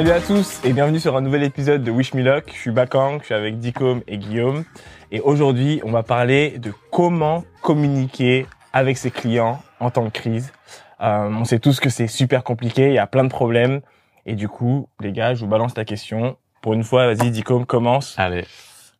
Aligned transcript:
Salut 0.00 0.12
à 0.12 0.20
tous 0.22 0.60
et 0.64 0.72
bienvenue 0.72 0.98
sur 0.98 1.14
un 1.14 1.20
nouvel 1.20 1.42
épisode 1.42 1.84
de 1.84 1.90
Wish 1.90 2.14
Me 2.14 2.22
Luck. 2.22 2.44
Je 2.54 2.58
suis 2.58 2.70
Bakang, 2.70 3.18
je 3.20 3.26
suis 3.26 3.34
avec 3.34 3.58
Dicom 3.58 4.00
et 4.08 4.16
Guillaume. 4.16 4.64
Et 5.12 5.20
aujourd'hui, 5.20 5.82
on 5.84 5.90
va 5.90 6.02
parler 6.02 6.56
de 6.56 6.72
comment 6.90 7.44
communiquer 7.60 8.46
avec 8.72 8.96
ses 8.96 9.10
clients 9.10 9.60
en 9.78 9.90
temps 9.90 10.06
de 10.06 10.08
crise. 10.08 10.54
Euh, 11.02 11.28
on 11.30 11.44
sait 11.44 11.58
tous 11.58 11.80
que 11.80 11.90
c'est 11.90 12.06
super 12.06 12.44
compliqué, 12.44 12.86
il 12.88 12.94
y 12.94 12.98
a 12.98 13.06
plein 13.06 13.24
de 13.24 13.28
problèmes. 13.28 13.82
Et 14.24 14.36
du 14.36 14.48
coup, 14.48 14.88
les 15.00 15.12
gars, 15.12 15.34
je 15.34 15.40
vous 15.40 15.48
balance 15.50 15.76
la 15.76 15.84
question. 15.84 16.38
Pour 16.62 16.72
une 16.72 16.82
fois, 16.82 17.12
vas-y, 17.12 17.30
Dicom, 17.30 17.66
commence. 17.66 18.14
Allez. 18.16 18.46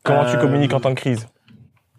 Comment 0.02 0.26
tu 0.26 0.36
Euh, 0.36 0.40
communiques 0.40 0.74
en 0.74 0.80
temps 0.80 0.90
de 0.90 0.94
crise? 0.96 1.28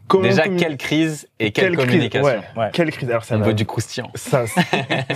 Comment 0.08 0.26
Déjà, 0.26 0.44
communi- 0.44 0.60
quelle 0.60 0.78
crise 0.78 1.28
et 1.40 1.52
quelle, 1.52 1.70
quelle 1.70 1.78
crise 1.78 1.86
communication? 1.88 2.28
ouais, 2.28 2.40
Ouais. 2.56 2.70
Quelle 2.72 2.92
crise 2.92 3.10
Alors 3.10 3.24
ça 3.24 3.38
va, 3.38 3.46
veut 3.48 3.54
du 3.56 3.66
croustillant. 3.66 4.12
ça, 4.14 4.46
ça 4.46 4.62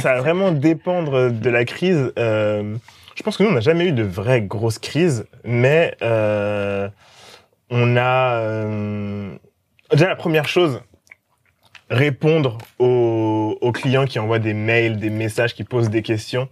va 0.02 0.22
vraiment 0.22 0.52
dépendre 0.52 1.30
de 1.30 1.50
la 1.52 1.66
crise. 1.66 2.12
Euh, 2.18 2.76
je 3.16 3.24
pense 3.24 3.38
que 3.38 3.44
nous, 3.44 3.50
on 3.50 3.54
n'a 3.54 3.62
jamais 3.62 3.88
eu 3.88 3.92
de 3.94 4.04
vraie 4.04 4.42
grosse 4.42 4.78
crise, 4.78 5.26
mais 5.46 5.96
euh, 6.02 6.90
on 7.70 7.96
a 7.96 8.36
euh, 8.42 9.36
déjà 9.92 10.10
la 10.10 10.18
première 10.18 10.48
chose 10.48 10.82
répondre 11.90 12.58
aux, 12.80 13.72
clients 13.74 14.06
qui 14.06 14.20
envoient 14.20 14.40
des 14.40 14.54
mails, 14.54 14.98
des 14.98 15.10
messages, 15.10 15.54
qui 15.54 15.64
posent 15.64 15.90
des 15.90 16.02
questions. 16.02 16.50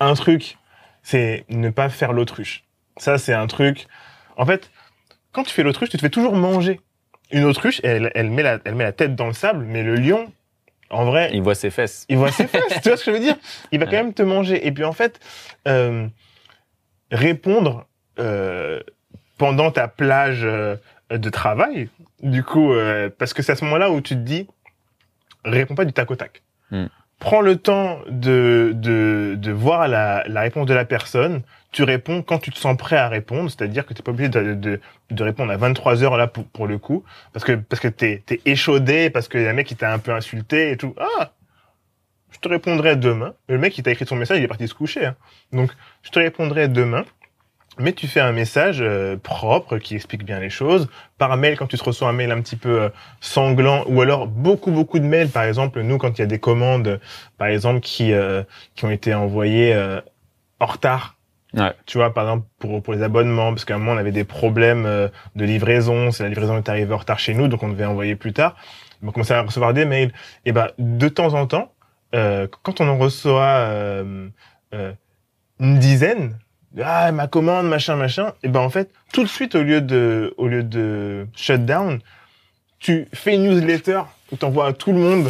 Un 0.00 0.14
truc, 0.14 0.58
c'est 1.02 1.44
ne 1.48 1.70
pas 1.70 1.88
faire 1.88 2.12
l'autruche. 2.12 2.64
Ça, 2.96 3.18
c'est 3.18 3.32
un 3.32 3.46
truc. 3.46 3.86
En 4.36 4.46
fait, 4.46 4.70
quand 5.32 5.44
tu 5.44 5.50
fais 5.52 5.62
l'autruche, 5.62 5.90
tu 5.90 5.96
te 5.96 6.02
fais 6.02 6.10
toujours 6.10 6.34
manger. 6.34 6.80
Une 7.30 7.44
autruche, 7.44 7.80
elle 7.84 8.30
met 8.30 8.42
la 8.42 8.92
tête 8.92 9.14
dans 9.14 9.26
le 9.26 9.32
sable, 9.32 9.64
mais 9.64 9.82
le 9.82 9.94
lion, 9.96 10.32
en 10.92 11.04
vrai, 11.04 11.30
Il 11.32 11.42
voit 11.42 11.54
ses 11.54 11.70
fesses. 11.70 12.06
il 12.08 12.16
voit 12.18 12.30
ses 12.30 12.46
fesses. 12.46 12.80
tu 12.82 12.88
vois 12.88 12.96
ce 12.96 13.04
que 13.04 13.10
je 13.12 13.16
veux 13.16 13.22
dire? 13.22 13.36
Il 13.72 13.80
va 13.80 13.86
quand 13.86 13.92
même 13.92 14.14
te 14.14 14.22
manger. 14.22 14.66
Et 14.66 14.72
puis 14.72 14.84
en 14.84 14.92
fait, 14.92 15.18
euh, 15.66 16.06
répondre 17.10 17.86
euh, 18.18 18.80
pendant 19.38 19.70
ta 19.70 19.88
plage 19.88 20.42
euh, 20.44 20.76
de 21.10 21.30
travail, 21.30 21.88
du 22.22 22.42
coup, 22.44 22.72
parce 23.18 23.34
que 23.34 23.42
c'est 23.42 23.52
à 23.52 23.56
ce 23.56 23.64
moment-là 23.64 23.90
où 23.90 24.00
tu 24.00 24.14
te 24.14 24.20
dis, 24.20 24.46
réponds 25.44 25.74
pas 25.74 25.84
du 25.84 25.92
tac 25.92 26.10
au 26.10 26.14
tac. 26.16 26.42
Hmm. 26.70 26.86
Prends 27.18 27.40
le 27.40 27.56
temps 27.56 27.98
de, 28.08 28.72
de, 28.74 29.34
de 29.36 29.52
voir 29.52 29.88
la, 29.88 30.22
la 30.26 30.40
réponse 30.42 30.66
de 30.66 30.74
la 30.74 30.84
personne. 30.84 31.42
Tu 31.72 31.82
réponds 31.84 32.22
quand 32.22 32.38
tu 32.38 32.50
te 32.50 32.58
sens 32.58 32.76
prêt 32.76 32.96
à 32.96 33.08
répondre, 33.08 33.50
c'est-à-dire 33.50 33.86
que 33.86 33.94
tu 33.94 34.00
n'es 34.00 34.04
pas 34.04 34.12
obligé 34.12 34.28
de, 34.28 34.78
de, 35.10 35.24
répondre 35.24 35.50
à 35.50 35.56
23 35.56 36.04
heures 36.04 36.16
là 36.16 36.26
pour, 36.26 36.44
pour 36.44 36.66
le 36.66 36.78
coup, 36.78 37.02
parce 37.32 37.44
que 37.44 37.52
parce 37.52 37.80
que 37.80 37.88
t'es 37.88 38.22
es 38.28 38.40
échaudé, 38.44 39.10
parce 39.10 39.28
que 39.28 39.38
y 39.38 39.46
a 39.46 39.50
un 39.50 39.54
mec 39.54 39.66
qui 39.66 39.76
t'a 39.76 39.92
un 39.92 39.98
peu 39.98 40.12
insulté 40.12 40.70
et 40.70 40.76
tout. 40.76 40.94
Ah, 40.98 41.32
je 42.30 42.38
te 42.38 42.48
répondrai 42.48 42.96
demain. 42.96 43.34
Le 43.48 43.58
mec 43.58 43.72
qui 43.72 43.82
t'a 43.82 43.90
écrit 43.90 44.06
son 44.06 44.16
message, 44.16 44.38
il 44.38 44.44
est 44.44 44.48
parti 44.48 44.68
se 44.68 44.74
coucher. 44.74 45.06
hein. 45.06 45.16
Donc, 45.52 45.70
je 46.02 46.10
te 46.10 46.18
répondrai 46.18 46.68
demain. 46.68 47.04
Mais 47.78 47.94
tu 47.94 48.06
fais 48.06 48.20
un 48.20 48.32
message 48.32 48.82
euh, 48.82 49.16
propre 49.16 49.78
qui 49.78 49.94
explique 49.94 50.24
bien 50.24 50.38
les 50.38 50.50
choses. 50.50 50.88
Par 51.16 51.34
mail, 51.38 51.56
quand 51.56 51.66
tu 51.66 51.78
te 51.78 51.84
reçois 51.84 52.08
un 52.08 52.12
mail 52.12 52.30
un 52.30 52.42
petit 52.42 52.56
peu 52.56 52.82
euh, 52.82 52.88
sanglant, 53.20 53.84
ou 53.86 54.02
alors 54.02 54.26
beaucoup 54.26 54.70
beaucoup 54.70 54.98
de 54.98 55.06
mails. 55.06 55.30
Par 55.30 55.44
exemple, 55.44 55.80
nous, 55.80 55.96
quand 55.96 56.18
il 56.18 56.20
y 56.20 56.24
a 56.24 56.26
des 56.26 56.38
commandes, 56.38 57.00
par 57.38 57.48
exemple, 57.48 57.80
qui 57.80 58.12
euh, 58.12 58.42
qui 58.74 58.84
ont 58.84 58.90
été 58.90 59.14
envoyées 59.14 59.74
en 60.60 60.66
retard. 60.66 61.16
Ouais. 61.54 61.72
Tu 61.86 61.98
vois, 61.98 62.14
par 62.14 62.24
exemple, 62.24 62.46
pour, 62.58 62.82
pour 62.82 62.94
les 62.94 63.02
abonnements, 63.02 63.50
parce 63.50 63.64
qu'à 63.64 63.74
un 63.74 63.78
moment, 63.78 63.92
on 63.92 63.96
avait 63.98 64.12
des 64.12 64.24
problèmes 64.24 64.86
euh, 64.86 65.08
de 65.36 65.44
livraison. 65.44 66.10
C'est 66.10 66.22
la 66.22 66.28
livraison 66.30 66.56
est 66.56 66.68
arrivée 66.68 66.94
en 66.94 66.98
retard 66.98 67.18
chez 67.18 67.34
nous, 67.34 67.48
donc 67.48 67.62
on 67.62 67.68
devait 67.68 67.84
envoyer 67.84 68.16
plus 68.16 68.32
tard. 68.32 68.56
On 69.02 69.10
commençait 69.10 69.34
à 69.34 69.42
recevoir 69.42 69.74
des 69.74 69.84
mails. 69.84 70.12
Et 70.46 70.52
ben, 70.52 70.68
de 70.78 71.08
temps 71.08 71.34
en 71.34 71.46
temps, 71.46 71.72
euh, 72.14 72.46
quand 72.62 72.80
on 72.80 72.88
en 72.88 72.96
reçoit 72.96 73.42
euh, 73.42 74.28
euh, 74.74 74.92
une 75.60 75.78
dizaine, 75.78 76.38
ah 76.82 77.10
ma 77.12 77.26
commande 77.26 77.68
machin 77.68 77.96
machin, 77.96 78.32
et 78.42 78.48
ben 78.48 78.60
en 78.60 78.70
fait 78.70 78.90
tout 79.12 79.22
de 79.22 79.28
suite 79.28 79.54
au 79.54 79.62
lieu 79.62 79.80
de 79.82 80.32
au 80.38 80.46
lieu 80.48 80.62
de 80.62 81.26
shut 81.36 81.64
down, 81.66 81.98
tu 82.78 83.06
fais 83.12 83.34
une 83.34 83.44
newsletter 83.44 84.02
où 84.30 84.36
t'envoies 84.36 84.66
à 84.68 84.72
tout 84.72 84.92
le 84.92 84.98
monde. 84.98 85.28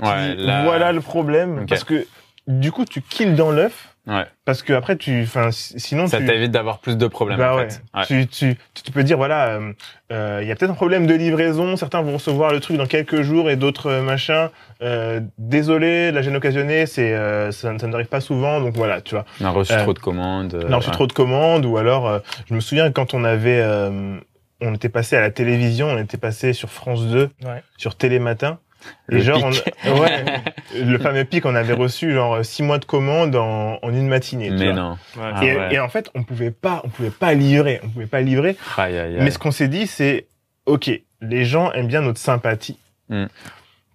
Ouais, 0.00 0.34
dis, 0.36 0.44
là- 0.46 0.64
Voilà 0.64 0.92
le 0.92 1.00
problème 1.00 1.66
parce 1.68 1.84
que 1.84 2.06
du 2.46 2.70
coup 2.72 2.84
tu 2.84 3.00
kills 3.00 3.34
dans 3.34 3.50
l'œuf 3.50 3.93
Ouais. 4.06 4.24
parce 4.44 4.62
que 4.62 4.74
après 4.74 4.96
tu, 4.96 5.22
enfin 5.22 5.50
si- 5.50 5.80
sinon 5.80 6.06
Ça 6.06 6.18
tu 6.18 6.26
t'évite 6.26 6.50
d'avoir 6.50 6.78
plus 6.80 6.98
de 6.98 7.06
problèmes, 7.06 7.38
bah 7.38 7.54
en 7.54 7.56
ouais. 7.56 7.70
fait. 7.70 7.82
Ouais. 7.94 8.04
Tu, 8.06 8.26
tu, 8.26 8.56
tu, 8.82 8.92
peux 8.92 9.02
dire, 9.02 9.16
voilà, 9.16 9.46
euh, 9.48 9.72
euh, 10.12 10.40
il 10.42 10.48
y 10.48 10.52
a 10.52 10.56
peut-être 10.56 10.72
un 10.72 10.74
problème 10.74 11.06
de 11.06 11.14
livraison, 11.14 11.76
certains 11.76 12.02
vont 12.02 12.12
recevoir 12.14 12.52
le 12.52 12.60
truc 12.60 12.76
dans 12.76 12.86
quelques 12.86 13.22
jours 13.22 13.48
et 13.48 13.56
d'autres 13.56 13.86
euh, 13.86 14.02
machins. 14.02 14.50
Euh, 14.82 15.20
désolé, 15.38 16.12
la 16.12 16.20
gêne 16.20 16.36
occasionnée, 16.36 16.84
c'est, 16.84 17.14
euh, 17.14 17.50
ça, 17.50 17.72
ça 17.78 17.86
n'arrive 17.86 18.08
pas 18.08 18.20
souvent, 18.20 18.60
donc 18.60 18.74
voilà, 18.74 19.00
tu 19.00 19.14
vois. 19.14 19.24
On 19.40 19.46
a 19.46 19.50
reçu 19.50 19.72
Euh, 19.72 19.82
trop 19.82 19.94
de 19.94 19.98
commandes. 19.98 20.62
On 20.68 20.72
a 20.72 20.76
reçu 20.76 20.90
trop 20.90 21.06
de 21.06 21.12
commandes, 21.14 21.64
ou 21.64 21.78
alors, 21.78 22.06
euh, 22.06 22.18
je 22.48 22.54
me 22.54 22.60
souviens 22.60 22.90
quand 22.92 23.14
on 23.14 23.24
avait, 23.24 23.60
euh, 23.62 24.18
on 24.60 24.74
était 24.74 24.88
passé 24.90 25.16
à 25.16 25.20
la 25.20 25.30
télévision, 25.30 25.88
on 25.88 25.98
était 25.98 26.18
passé 26.18 26.52
sur 26.52 26.68
France 26.70 27.06
2, 27.06 27.30
Ouais. 27.44 27.62
sur 27.78 27.96
Télématin. 27.96 28.58
Le 29.06 29.18
et 29.18 29.20
genre, 29.22 29.50
pic. 29.50 29.64
on- 29.86 30.00
ouais, 30.00 30.24
le 30.84 30.98
fameux 30.98 31.24
pic, 31.24 31.44
on 31.46 31.54
avait 31.54 31.72
reçu 31.74 32.12
genre 32.12 32.44
six 32.44 32.62
mois 32.62 32.78
de 32.78 32.84
commandes 32.84 33.36
en, 33.36 33.78
en 33.82 33.88
une 33.90 34.08
matinée. 34.08 34.48
tu 34.48 34.54
Mais 34.56 34.64
vois. 34.66 34.74
non. 34.74 34.98
Ah 35.20 35.44
et, 35.44 35.56
ouais. 35.56 35.74
et 35.74 35.78
en 35.80 35.88
fait, 35.88 36.10
on 36.14 36.22
pouvait 36.22 36.50
pas, 36.50 36.80
on 36.84 36.88
pouvait 36.88 37.10
pas 37.10 37.34
livrer, 37.34 37.80
on 37.84 37.88
pouvait 37.88 38.06
pas 38.06 38.20
livrer. 38.20 38.56
Aïe, 38.76 38.96
aïe, 38.98 39.14
aïe. 39.16 39.22
Mais 39.22 39.30
ce 39.30 39.38
qu'on 39.38 39.50
s'est 39.50 39.68
dit, 39.68 39.86
c'est, 39.86 40.26
ok, 40.66 40.90
les 41.20 41.44
gens 41.44 41.72
aiment 41.72 41.88
bien 41.88 42.00
notre 42.02 42.18
sympathie. 42.20 42.78
Hmm. 43.08 43.26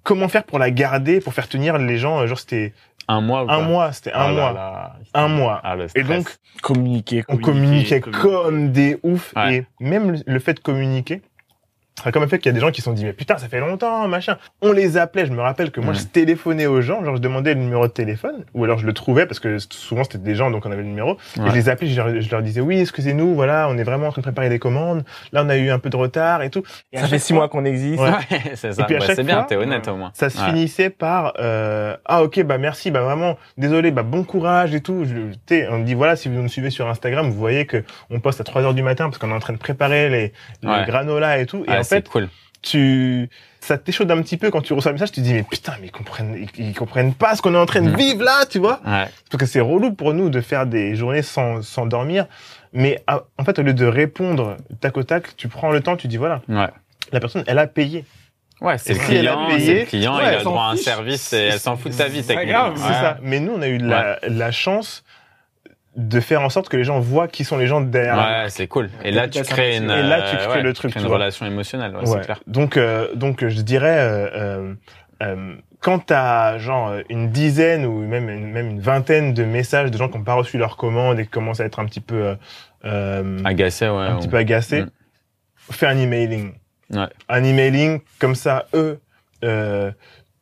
Comment 0.04 0.28
faire 0.30 0.44
pour 0.44 0.60
la 0.60 0.72
garder, 0.72 1.20
pour 1.20 1.34
faire 1.34 1.48
tenir 1.50 1.78
les 1.78 1.98
gens, 1.98 2.20
euh, 2.22 2.28
genre 2.28 2.40
c'était 2.40 2.74
Un 3.08 3.22
mois 3.22 3.44
ou 3.44 3.52
un 3.52 3.62
mois, 3.62 3.92
c'était 3.92 4.14
un 4.14 4.28
là 4.32 4.34
mois, 4.34 4.54
là. 4.54 4.96
un 5.14 5.28
mois. 5.28 5.62
Ah, 5.64 5.76
Et 5.96 6.04
donc, 6.04 6.30
Communiquer, 6.62 7.24
on 7.30 7.38
communiquait 7.38 8.02
comme 8.02 8.72
des 8.72 8.98
oufs. 9.04 9.34
Ouais. 9.36 9.56
Et 9.56 9.66
même 9.84 10.22
le 10.26 10.40
fait 10.40 10.54
de 10.56 10.60
communiquer, 10.60 11.22
ça 12.04 12.10
a 12.10 12.12
comme 12.12 12.28
fait 12.28 12.40
qu'il 12.40 12.50
y 12.50 12.50
a 12.50 12.54
des 12.54 12.60
gens 12.60 12.72
qui 12.72 12.82
se 12.82 12.86
sont 12.86 12.94
dit, 12.94 13.06
mais 13.06 13.14
putain, 13.14 13.38
ça 13.38 13.48
fait 13.48 13.60
longtemps, 13.60 14.08
machin. 14.08 14.38
On 14.62 14.72
les 14.72 14.98
appelait, 14.98 15.26
je 15.26 15.32
me 15.32 15.42
rappelle 15.42 15.72
que 15.72 15.80
moi, 15.82 15.94
Hmm. 15.94 15.98
je 15.98 16.04
téléphonais 16.06 16.66
aux 16.66 16.82
gens, 16.82 17.04
genre 17.04 17.16
je 17.16 17.22
demandais 17.22 17.54
le 17.54 17.60
numéro 17.60 17.88
de 17.88 17.92
téléphone, 17.92 18.46
ou 18.54 18.64
alors 18.64 18.78
je 18.80 18.86
le 18.86 18.94
trouvais, 18.94 19.26
parce 19.26 19.40
que 19.40 19.58
souvent 19.70 20.04
c'était 20.04 20.18
des 20.18 20.36
gens, 20.36 20.52
donc 20.52 20.66
on 20.66 20.72
avait 20.72 20.82
le 20.82 20.88
numéro. 20.88 21.18
Et 21.38 21.42
Ouais. 21.42 21.50
je 21.50 21.56
les 21.56 21.70
appelais, 21.70 21.88
je 21.88 21.96
leur, 22.02 22.22
je 22.22 22.32
leur 22.32 22.42
disais, 22.42 22.62
oui, 22.62 22.80
excusez-nous, 22.80 23.34
voilà, 23.36 23.68
on 23.70 23.78
est 23.78 23.84
vraiment 23.84 24.08
en 24.08 24.12
train 24.12 24.22
de 24.22 24.26
préparer 24.26 24.50
des 24.50 24.60
commandes. 24.60 25.04
Là, 25.32 25.44
on 25.46 25.50
a 25.50 25.58
eu 25.58 25.70
un 25.70 25.80
peu 25.80 25.90
de 25.90 25.96
retard 25.98 26.42
et 26.44 26.50
tout. 26.50 26.64
Et 26.92 26.98
Ça 26.98 27.08
fait 27.08 27.20
six 27.20 27.34
mois 27.34 27.50
qu'on 27.50 27.66
existe. 27.66 28.00
Ouais. 28.02 28.10
Ouais, 28.30 28.52
c'est 28.56 28.74
ça. 28.74 28.84
puis 28.86 28.96
à 28.96 29.00
Bah, 29.00 29.06
c'est 29.16 29.24
bien, 29.24 29.44
t'es 29.44 29.56
honnête 29.56 29.88
au 29.88 29.96
moins. 29.96 30.12
Ça 30.14 30.30
se 30.30 30.40
Ouais. 30.40 30.46
finissait 30.50 30.90
par 30.90 31.34
euh, 31.40 31.96
ah 32.06 32.24
ok 32.24 32.44
bah 32.44 32.58
merci 32.58 32.92
bah 32.92 33.02
vraiment 33.02 33.38
désolé 33.58 33.92
bah 33.92 34.04
bon 34.04 34.24
courage 34.24 34.74
et 34.76 34.82
tout. 34.82 35.04
Je, 35.06 35.66
on 35.70 35.80
me 35.80 35.84
dit 35.86 35.94
voilà 35.96 36.16
si 36.16 36.30
vous 36.30 36.36
nous 36.42 36.48
suivez 36.48 36.70
sur 36.70 36.88
Instagram 36.88 37.30
vous 37.30 37.38
voyez 37.38 37.66
que 37.66 37.84
on 38.10 38.20
poste 38.20 38.40
à 38.42 38.44
3 38.44 38.64
heures 38.64 38.74
du 38.74 38.84
matin 38.84 39.06
parce 39.06 39.18
qu'on 39.18 39.30
est 39.32 39.34
en 39.34 39.40
train 39.40 39.54
de 39.54 39.58
préparer 39.58 40.10
les, 40.10 40.34
les 40.62 40.70
Ouais. 40.70 40.86
granolas 40.86 41.40
et 41.40 41.46
tout 41.46 41.64
et 41.68 41.70
Ah, 41.70 41.80
en 41.80 41.84
c'est 41.84 41.89
fait 41.90 42.08
cool. 42.10 42.30
tu 42.62 43.30
ça 43.62 43.78
t'échaude 43.78 44.10
un 44.12 44.22
petit 44.22 44.38
peu 44.38 44.52
quand 44.52 44.62
tu 44.62 44.74
reçois 44.74 44.92
un 44.92 44.94
message 44.94 45.12
tu 45.12 45.22
te 45.22 45.26
dis 45.26 45.34
mais 45.34 45.44
putain 45.44 45.74
mais 45.82 45.88
ils 45.88 45.92
comprennent 45.92 46.48
ils, 46.58 46.66
ils 46.70 46.74
comprennent 46.76 47.14
pas 47.14 47.36
ce 47.36 47.42
qu'on 47.42 47.54
est 47.54 47.58
en 47.58 47.66
train 47.66 47.82
de 47.82 47.90
Mhm. 47.90 47.98
vivre 47.98 48.24
là 48.24 48.46
tu 48.50 48.60
vois 48.60 48.80
Ouais. 48.86 49.08
parce 49.30 49.38
que 49.40 49.46
c'est 49.46 49.60
relou 49.60 49.92
pour 49.94 50.14
nous 50.14 50.30
de 50.30 50.42
faire 50.42 50.66
des 50.66 50.96
journées 50.96 51.22
sans 51.22 51.62
sans 51.62 51.86
dormir 51.86 52.26
mais 52.74 53.02
ah, 53.08 53.24
en 53.38 53.44
fait 53.44 53.60
au 53.60 53.62
lieu 53.64 53.74
de 53.74 53.86
répondre 53.86 54.58
tac 54.82 54.98
au 54.98 55.04
tac 55.04 55.36
tu 55.36 55.48
prends 55.48 55.72
le 55.72 55.82
temps 55.82 55.96
tu 55.98 56.08
dis 56.08 56.18
voilà 56.18 56.42
Ouais. 56.48 56.68
la 57.12 57.20
personne 57.20 57.44
elle 57.48 57.60
a 57.60 57.68
payé 57.68 58.06
Ouais, 58.62 58.78
c'est 58.78 58.92
le 58.94 59.00
si 59.00 59.04
le 59.14 59.86
client, 59.86 60.18
ouais, 60.18 60.24
il 60.34 60.36
a 60.40 60.44
droit 60.44 60.64
à 60.66 60.72
un 60.72 60.76
service 60.76 61.32
et 61.32 61.38
elle 61.54 61.60
s'en 61.62 61.78
fout 61.78 61.94
de 61.94 61.98
ta 61.98 62.10
vie, 62.10 62.22
techniquement. 62.24 62.52
grave, 62.72 62.74
C'est 62.76 62.88
Ouais. 62.90 62.94
ça. 62.94 63.18
Mais 63.22 63.40
nous, 63.40 63.54
on 63.54 63.62
a 63.62 63.70
eu 63.70 63.78
la, 63.78 64.20
la 64.28 64.52
chance 64.52 65.06
de 66.00 66.20
faire 66.22 66.42
en 66.42 66.50
sorte 66.50 66.70
que 66.70 66.78
les 66.78 66.84
gens 66.86 67.00
voient 67.00 67.28
qui 67.28 67.44
sont 67.44 67.58
les 67.58 67.68
gens 67.68 67.82
derrière. 67.82 68.44
Ouais, 68.44 68.50
c'est 68.50 68.68
cool. 68.68 68.90
Et 69.04 69.12
là, 69.12 69.28
tu 69.28 69.42
crées 69.44 69.76
une, 69.78 69.90
Et 69.92 70.02
là, 70.04 70.22
tu 70.30 70.36
euh, 70.36 70.40
crées 70.48 70.58
ouais, 70.58 70.62
le 70.64 70.74
tu 70.74 70.80
truc, 70.80 70.94
tu 70.94 71.00
une 71.00 71.06
relation 71.06 71.46
émotionnelle, 71.46 71.94
ouais, 71.96 72.02
Ouais. 72.02 72.06
c'est 72.08 72.22
clair. 72.26 72.40
Donc, 72.48 72.78
euh, 72.78 73.14
donc, 73.16 73.46
je 73.46 73.62
dirais, 73.62 73.98
euh, 74.00 74.30
euh, 74.34 74.74
euh, 75.24 75.56
quand 75.82 76.00
t'as 76.00 76.58
genre 76.58 76.94
une 77.10 77.30
dizaine 77.32 77.86
ou 77.86 78.00
même 78.08 78.30
une, 78.30 78.50
même 78.52 78.70
une 78.70 78.80
vingtaine 78.80 79.34
de 79.34 79.44
messages 79.44 79.92
de 79.92 79.98
gens 79.98 80.08
qui 80.10 80.18
n'ont 80.18 80.24
pas 80.24 80.34
reçu 80.36 80.58
leur 80.58 80.78
commande 80.78 81.20
et 81.20 81.24
qui 81.26 81.30
commencent 81.32 81.60
à 81.60 81.66
être 81.66 81.80
un 81.80 81.86
petit 81.86 82.02
peu, 82.02 82.16
euh, 82.16 82.36
euh, 82.86 83.38
Agacé, 83.44 83.86
ouais. 83.90 83.92
un 83.98 84.16
ou- 84.16 84.20
petit 84.20 84.28
peu 84.30 84.38
agacés, 84.38 84.84
Mm. 84.84 84.90
fais 85.72 85.88
un 85.88 85.98
emailing. 85.98 86.54
Ouais. 86.94 87.08
Un 87.28 87.44
emailing, 87.44 88.00
comme 88.20 88.36
ça, 88.36 88.68
eux, 88.74 89.00
euh, 89.44 89.92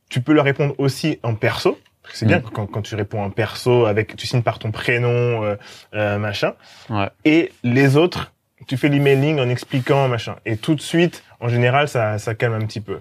tu 0.10 0.22
peux 0.22 0.34
leur 0.34 0.46
répondre 0.46 0.76
aussi 0.78 1.20
en 1.24 1.34
perso. 1.36 1.78
C'est 2.14 2.26
bien 2.26 2.40
Mm. 2.40 2.44
quand, 2.54 2.66
quand 2.68 2.82
tu 2.82 2.96
réponds 2.96 3.22
en 3.24 3.30
perso, 3.30 3.86
avec, 3.86 4.16
tu 4.16 4.28
signes 4.28 4.44
par 4.44 4.60
ton 4.60 4.72
prénom, 4.72 5.44
euh, 5.44 5.56
euh, 5.94 6.18
machin. 6.18 6.54
Ouais. 6.90 7.10
Et 7.26 7.52
les 7.64 7.98
autres, 7.98 8.32
tu 8.68 8.78
fais 8.78 8.90
l'emailing 8.90 9.40
en 9.40 9.50
expliquant, 9.50 10.08
machin. 10.08 10.36
Et 10.46 10.58
tout 10.58 10.76
de 10.76 10.82
suite, 10.82 11.24
en 11.40 11.48
général, 11.50 11.88
ça, 11.88 12.18
ça 12.18 12.36
calme 12.36 12.54
un 12.54 12.66
petit 12.66 12.82
peu. 12.82 13.00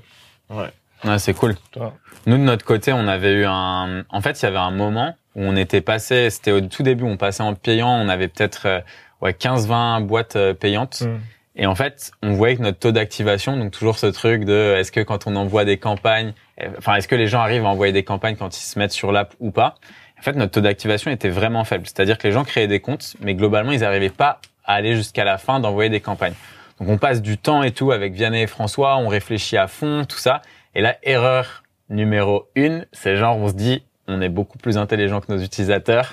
Ouais. 0.50 0.70
Ouais, 1.04 1.18
c'est 1.18 1.34
cool. 1.34 1.56
Toi. 1.72 1.94
Nous, 2.26 2.36
de 2.38 2.42
notre 2.42 2.64
côté, 2.64 2.92
on 2.92 3.06
avait 3.06 3.32
eu 3.32 3.44
un... 3.46 4.04
En 4.08 4.20
fait, 4.20 4.40
il 4.40 4.44
y 4.44 4.48
avait 4.48 4.56
un 4.56 4.70
moment 4.70 5.14
où 5.34 5.42
on 5.42 5.54
était 5.56 5.80
passé... 5.82 6.30
C'était 6.30 6.52
au 6.52 6.60
tout 6.60 6.82
début, 6.82 7.04
on 7.04 7.16
passait 7.16 7.42
en 7.42 7.54
payant. 7.54 7.90
On 7.90 8.08
avait 8.08 8.28
peut-être 8.28 8.66
euh, 8.66 8.80
ouais, 9.20 9.32
15-20 9.32 10.04
boîtes 10.06 10.36
euh, 10.36 10.54
payantes. 10.54 11.02
Mm. 11.02 11.18
Et 11.56 11.66
en 11.66 11.74
fait, 11.74 12.12
on 12.22 12.34
voyait 12.34 12.56
que 12.56 12.62
notre 12.62 12.78
taux 12.78 12.92
d'activation, 12.92 13.56
donc 13.56 13.72
toujours 13.72 13.98
ce 13.98 14.06
truc 14.06 14.44
de 14.44 14.74
est-ce 14.76 14.92
que 14.92 15.00
quand 15.00 15.26
on 15.26 15.36
envoie 15.36 15.64
des 15.64 15.78
campagnes, 15.78 16.34
euh, 16.60 16.68
enfin 16.78 16.96
est-ce 16.96 17.08
que 17.08 17.14
les 17.14 17.26
gens 17.26 17.40
arrivent 17.40 17.64
à 17.64 17.68
envoyer 17.68 17.92
des 17.92 18.04
campagnes 18.04 18.36
quand 18.36 18.56
ils 18.56 18.62
se 18.62 18.78
mettent 18.78 18.92
sur 18.92 19.10
l'app 19.10 19.34
ou 19.40 19.50
pas? 19.50 19.76
En 20.18 20.22
fait, 20.22 20.34
notre 20.34 20.52
taux 20.52 20.60
d'activation 20.60 21.10
était 21.10 21.30
vraiment 21.30 21.64
faible. 21.64 21.86
C'est-à-dire 21.86 22.18
que 22.18 22.26
les 22.26 22.32
gens 22.32 22.44
créaient 22.44 22.68
des 22.68 22.80
comptes, 22.80 23.16
mais 23.20 23.34
globalement, 23.34 23.72
ils 23.72 23.80
n'arrivaient 23.80 24.10
pas 24.10 24.40
à 24.64 24.74
aller 24.74 24.96
jusqu'à 24.96 25.24
la 25.24 25.38
fin 25.38 25.60
d'envoyer 25.60 25.90
des 25.90 26.00
campagnes. 26.00 26.34
Donc, 26.78 26.88
on 26.88 26.98
passe 26.98 27.22
du 27.22 27.38
temps 27.38 27.62
et 27.62 27.70
tout 27.70 27.90
avec 27.90 28.12
Vianney 28.12 28.42
et 28.42 28.46
François, 28.46 28.96
on 28.98 29.08
réfléchit 29.08 29.56
à 29.56 29.66
fond, 29.66 30.04
tout 30.06 30.18
ça. 30.18 30.42
Et 30.74 30.82
là, 30.82 30.96
erreur 31.02 31.62
numéro 31.88 32.48
une, 32.54 32.86
c'est 32.92 33.16
genre, 33.16 33.36
on 33.36 33.48
se 33.48 33.54
dit, 33.54 33.82
on 34.08 34.20
est 34.20 34.28
beaucoup 34.28 34.58
plus 34.58 34.76
intelligent 34.78 35.20
que 35.20 35.32
nos 35.32 35.38
utilisateurs. 35.38 36.12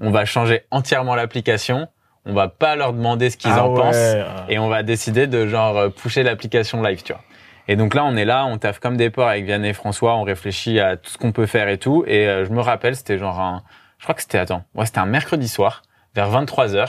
On 0.00 0.10
va 0.10 0.24
changer 0.24 0.62
entièrement 0.70 1.14
l'application. 1.14 1.88
On 2.26 2.32
va 2.32 2.48
pas 2.48 2.74
leur 2.76 2.92
demander 2.92 3.28
ce 3.30 3.36
qu'ils 3.36 3.50
Ah 3.54 3.64
en 3.66 3.70
ouais, 3.74 3.80
pensent 3.80 4.16
et 4.48 4.58
on 4.58 4.68
va 4.68 4.82
décider 4.82 5.26
de 5.26 5.46
genre 5.46 5.76
euh, 5.76 5.88
pusher 5.90 6.22
l'application 6.22 6.82
live, 6.82 7.02
tu 7.02 7.12
vois. 7.12 7.22
Et 7.68 7.76
donc 7.76 7.94
là, 7.94 8.04
on 8.04 8.16
est 8.16 8.24
là, 8.24 8.44
on 8.46 8.58
taffe 8.58 8.78
comme 8.78 8.96
des 8.96 9.10
porcs 9.10 9.28
avec 9.28 9.44
Vianney 9.44 9.68
et 9.68 9.72
François, 9.72 10.16
on 10.16 10.22
réfléchit 10.22 10.80
à 10.80 10.96
tout 10.96 11.10
ce 11.10 11.18
qu'on 11.18 11.32
peut 11.32 11.46
faire 11.46 11.68
et 11.68 11.78
tout. 11.78 12.04
Et 12.06 12.26
euh, 12.28 12.44
je 12.44 12.50
me 12.50 12.60
rappelle, 12.60 12.94
c'était 12.96 13.18
genre 13.18 13.40
un, 13.40 13.62
je 13.98 14.04
crois 14.04 14.14
que 14.14 14.22
c'était, 14.22 14.38
attends, 14.38 14.64
ouais, 14.74 14.86
c'était 14.86 14.98
un 15.00 15.06
mercredi 15.06 15.48
soir, 15.48 15.82
vers 16.14 16.28
23 16.28 16.68
h 16.74 16.86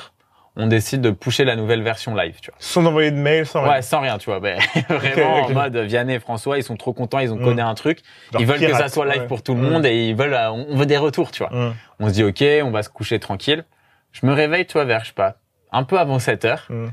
on 0.58 0.68
décide 0.68 1.02
de 1.02 1.10
pusher 1.12 1.44
la 1.44 1.58
nouvelle 1.58 1.82
version 1.84 2.16
live, 2.16 2.40
tu 2.42 2.50
vois. 2.50 2.56
Sans 2.60 2.86
envoyer 2.86 3.12
de 3.12 3.18
mail, 3.18 3.46
sans 3.46 3.62
rien. 3.64 3.72
Ouais, 3.74 3.82
sans 3.82 4.00
rien, 4.00 4.18
tu 4.18 4.30
vois. 4.30 4.40
Ben, 4.40 4.58
vraiment 4.90 5.42
ok. 5.44 5.50
en 5.50 5.54
mode 5.54 5.76
Vianney 5.76 6.14
et 6.14 6.20
François, 6.20 6.58
ils 6.58 6.64
sont 6.64 6.78
trop 6.78 6.94
contents, 6.94 7.20
ils 7.20 7.30
ont 7.34 7.36
Mm. 7.36 7.44
codé 7.44 7.62
un 7.62 7.74
truc. 7.76 8.00
Genre 8.32 8.42
ils 8.42 8.48
veulent 8.48 8.60
que 8.62 8.74
ça 8.74 8.88
soit 8.88 9.04
live 9.06 9.24
ouais. 9.24 9.28
pour 9.28 9.44
tout 9.44 9.54
le 9.54 9.60
Mm. 9.60 9.70
monde 9.70 9.86
et 9.86 10.08
ils 10.08 10.16
veulent, 10.16 10.34
euh, 10.34 10.52
on 10.52 10.78
veut 10.78 10.86
des 10.86 10.96
retours, 10.98 11.32
tu 11.34 11.44
vois. 11.44 11.52
Hum, 11.54 11.74
On 12.00 12.08
se 12.08 12.14
dit 12.14 12.24
ok, 12.24 12.42
on 12.64 12.72
va 12.72 12.84
se 12.84 12.90
coucher 12.90 13.20
tranquille. 13.20 13.66
Je 14.22 14.26
me 14.26 14.34
réveille, 14.34 14.66
toi, 14.66 14.84
vers 14.86 15.02
je 15.02 15.08
sais 15.08 15.14
pas, 15.14 15.38
un 15.72 15.84
peu 15.84 16.00
avant 16.00 16.20
7 16.20 16.46
heures. 16.46 16.66
hum. 16.70 16.92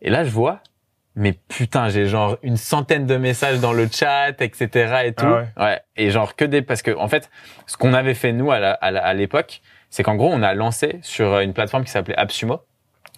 Et 0.00 0.10
là, 0.10 0.24
je 0.24 0.30
vois, 0.30 0.60
mais 1.14 1.32
putain, 1.48 1.88
j'ai 1.90 2.06
genre 2.06 2.38
une 2.42 2.56
centaine 2.56 3.06
de 3.06 3.16
messages 3.16 3.60
dans 3.60 3.72
le 3.72 3.86
chat, 3.88 4.40
etc. 4.40 5.02
et 5.04 5.12
tout. 5.12 5.24
Ah 5.56 5.64
ouais. 5.66 5.80
Et 5.96 6.10
genre 6.10 6.34
que 6.34 6.44
des, 6.44 6.62
parce 6.62 6.82
que 6.82 6.90
en 6.96 7.06
fait, 7.08 7.30
ce 7.66 7.76
qu'on 7.76 7.92
avait 7.94 8.14
fait 8.14 8.32
nous 8.32 8.50
à 8.50 9.14
l'époque, 9.14 9.60
c'est 9.90 10.02
qu'en 10.02 10.16
gros, 10.16 10.30
on 10.32 10.42
a 10.42 10.54
lancé 10.54 10.98
sur 11.02 11.38
une 11.40 11.52
plateforme 11.52 11.84
qui 11.84 11.90
s'appelait 11.90 12.16
AppSumo. 12.16 12.62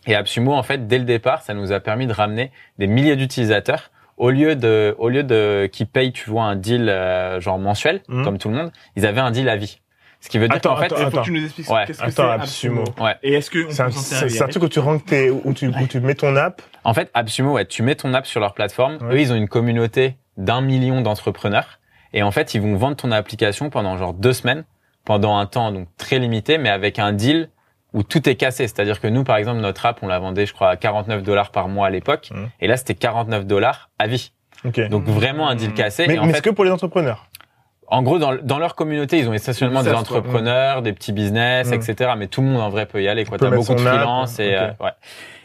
Et 0.06 0.14
AppSumo, 0.14 0.52
en 0.52 0.62
fait, 0.62 0.86
dès 0.86 0.98
le 0.98 1.04
départ, 1.04 1.40
ça 1.42 1.54
nous 1.54 1.72
a 1.72 1.80
permis 1.80 2.06
de 2.06 2.12
ramener 2.12 2.50
des 2.78 2.86
milliers 2.88 3.16
d'utilisateurs. 3.16 3.90
Au 4.18 4.28
lieu 4.30 4.54
de, 4.56 4.94
au 4.98 5.08
lieu 5.08 5.22
de 5.24 5.68
qui 5.72 5.86
payent, 5.86 6.12
tu 6.12 6.28
vois, 6.28 6.44
un 6.44 6.56
deal 6.56 6.88
euh, 6.88 7.40
genre 7.40 7.58
mensuel, 7.58 8.02
Mhm. 8.08 8.24
comme 8.24 8.38
tout 8.38 8.48
le 8.50 8.56
monde, 8.56 8.72
ils 8.96 9.06
avaient 9.06 9.20
un 9.22 9.30
deal 9.30 9.48
à 9.48 9.56
vie. 9.56 9.80
Ce 10.24 10.30
qui 10.30 10.38
veut 10.38 10.48
dire 10.48 10.56
Attends, 10.56 10.70
qu'en 10.70 10.76
fait, 10.80 10.84
attends, 10.86 10.96
Il 10.96 11.02
faut 11.02 11.08
attends. 11.08 11.20
que 11.20 11.24
tu 11.26 11.32
nous 11.32 11.44
expliques 11.44 11.68
Ouais. 11.70 11.84
qu'est-ce 11.86 11.98
que 11.98 12.04
Attends, 12.04 12.14
c'est 12.14 12.22
AppSumo. 12.42 12.80
AppSumo. 12.80 13.04
ouais. 13.04 13.14
Et 13.22 13.34
est-ce 13.34 13.50
qu'on 13.50 13.70
C'est 13.70 13.82
un, 13.82 13.90
c'est- 13.90 14.48
truc 14.48 14.62
où 14.62 14.68
tu 14.68 14.78
ranques 14.78 15.04
tes, 15.04 15.28
où 15.30 15.52
tu, 15.52 15.68
où 15.68 15.86
tu 15.86 16.00
mets 16.00 16.14
ton 16.14 16.34
app. 16.36 16.62
En 16.82 16.94
fait, 16.94 17.10
AppSumo, 17.12 17.52
ouais, 17.52 17.66
tu 17.66 17.82
mets 17.82 17.94
ton 17.94 18.14
app 18.14 18.26
sur 18.26 18.40
leur 18.40 18.54
plateforme. 18.54 18.96
Ouais. 19.02 19.14
Eux, 19.16 19.20
ils 19.20 19.32
ont 19.32 19.36
une 19.36 19.48
communauté 19.48 20.16
d'un 20.38 20.62
million 20.62 21.02
d'entrepreneurs. 21.02 21.78
Et 22.14 22.22
en 22.22 22.30
fait, 22.30 22.54
ils 22.54 22.62
vont 22.62 22.74
vendre 22.76 22.96
ton 22.96 23.10
application 23.12 23.68
pendant 23.68 23.98
genre 23.98 24.14
deux 24.14 24.32
semaines, 24.32 24.64
pendant 25.04 25.36
un 25.36 25.44
temps 25.44 25.70
donc 25.72 25.88
très 25.98 26.18
limité, 26.18 26.56
mais 26.56 26.70
avec 26.70 26.98
un 26.98 27.12
deal 27.12 27.50
où 27.92 28.02
tout 28.02 28.26
est 28.26 28.36
cassé. 28.36 28.66
C'est-à-dire 28.66 29.00
que 29.02 29.06
nous, 29.08 29.24
par 29.24 29.36
exemple, 29.36 29.60
notre 29.60 29.84
app, 29.84 29.98
on 30.02 30.06
la 30.08 30.18
vendait, 30.18 30.46
je 30.46 30.54
crois, 30.54 30.70
à 30.70 30.76
49 30.76 31.22
dollars 31.22 31.50
par 31.50 31.68
mois 31.68 31.86
à 31.88 31.90
l'époque. 31.90 32.30
Et 32.60 32.66
là, 32.66 32.78
c'était 32.78 32.94
49 32.94 33.44
dollars 33.46 33.90
à 33.98 34.06
vie. 34.06 34.32
Ok. 34.64 34.80
Donc 34.88 35.04
vraiment 35.04 35.48
un 35.50 35.54
deal 35.56 35.68
Mhm. 35.70 35.74
cassé. 35.74 36.06
mais 36.08 36.14
et 36.14 36.18
en 36.18 36.22
mais 36.24 36.30
fait, 36.30 36.36
c'est 36.38 36.44
que 36.44 36.50
pour 36.50 36.64
les 36.64 36.70
entrepreneurs? 36.70 37.26
En 37.88 38.02
gros, 38.02 38.18
dans, 38.18 38.34
dans 38.36 38.58
leur 38.58 38.74
communauté, 38.74 39.18
ils 39.18 39.28
ont 39.28 39.34
essentiellement 39.34 39.82
des 39.82 39.92
entrepreneurs, 39.92 40.82
des 40.82 40.92
petits 40.92 41.12
business, 41.12 41.68
Mm. 41.68 41.74
etc. 41.74 42.10
Mais 42.16 42.26
tout 42.26 42.40
le 42.40 42.48
monde 42.48 42.60
en 42.60 42.70
vrai 42.70 42.86
peut 42.86 43.02
y 43.02 43.08
aller. 43.08 43.24
Quoi. 43.24 43.38
T'as 43.38 43.50
beaucoup 43.50 43.74
de 43.74 43.80
freelance 43.80 44.38
et 44.38 44.54
euh, 44.54 44.68
ouais. 44.80 44.92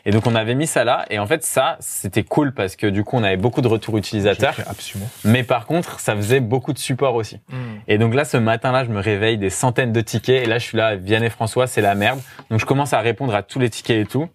Et 0.06 0.12
donc 0.12 0.26
on 0.26 0.34
avait 0.34 0.56
mis 0.56 0.66
ça 0.66 0.84
là. 0.86 1.06
Et 1.10 1.20
en 1.20 1.28
fait, 1.28 1.44
ça, 1.44 1.76
c'était 1.82 2.24
cool 2.24 2.54
parce 2.54 2.76
que 2.76 2.88
du 2.88 3.04
coup, 3.04 3.18
on 3.18 3.24
avait 3.24 3.38
beaucoup 3.38 3.62
de 3.62 3.68
retours 3.68 3.98
utilisateurs. 3.98 4.56
AppSumo. 4.68 5.06
Mais 5.26 5.44
par 5.44 5.66
contre, 5.66 6.00
ça 6.00 6.16
faisait 6.16 6.40
beaucoup 6.40 6.74
de 6.74 6.80
support 6.80 7.16
aussi. 7.16 7.40
Hmm. 7.50 7.80
Et 7.88 7.98
donc 7.98 8.14
là, 8.16 8.24
ce 8.26 8.38
matin-là, 8.38 8.86
je 8.86 8.90
me 8.90 9.00
réveille 9.02 9.38
des 9.38 9.50
centaines 9.50 9.92
de 9.92 10.02
tickets. 10.02 10.44
Et 10.44 10.46
là, 10.48 10.58
je 10.58 10.64
suis 10.64 10.78
là, 10.78 10.96
Vianney 10.96 11.30
François, 11.30 11.68
c'est 11.68 11.82
la 11.82 11.96
merde. 11.96 12.20
Donc 12.50 12.60
je 12.60 12.66
commence 12.66 12.94
à 12.94 13.00
répondre 13.02 13.36
à 13.36 13.44
tous 13.44 13.60
les 13.60 13.70
tickets 13.70 14.06
et 14.06 14.10
tout. 14.10 14.30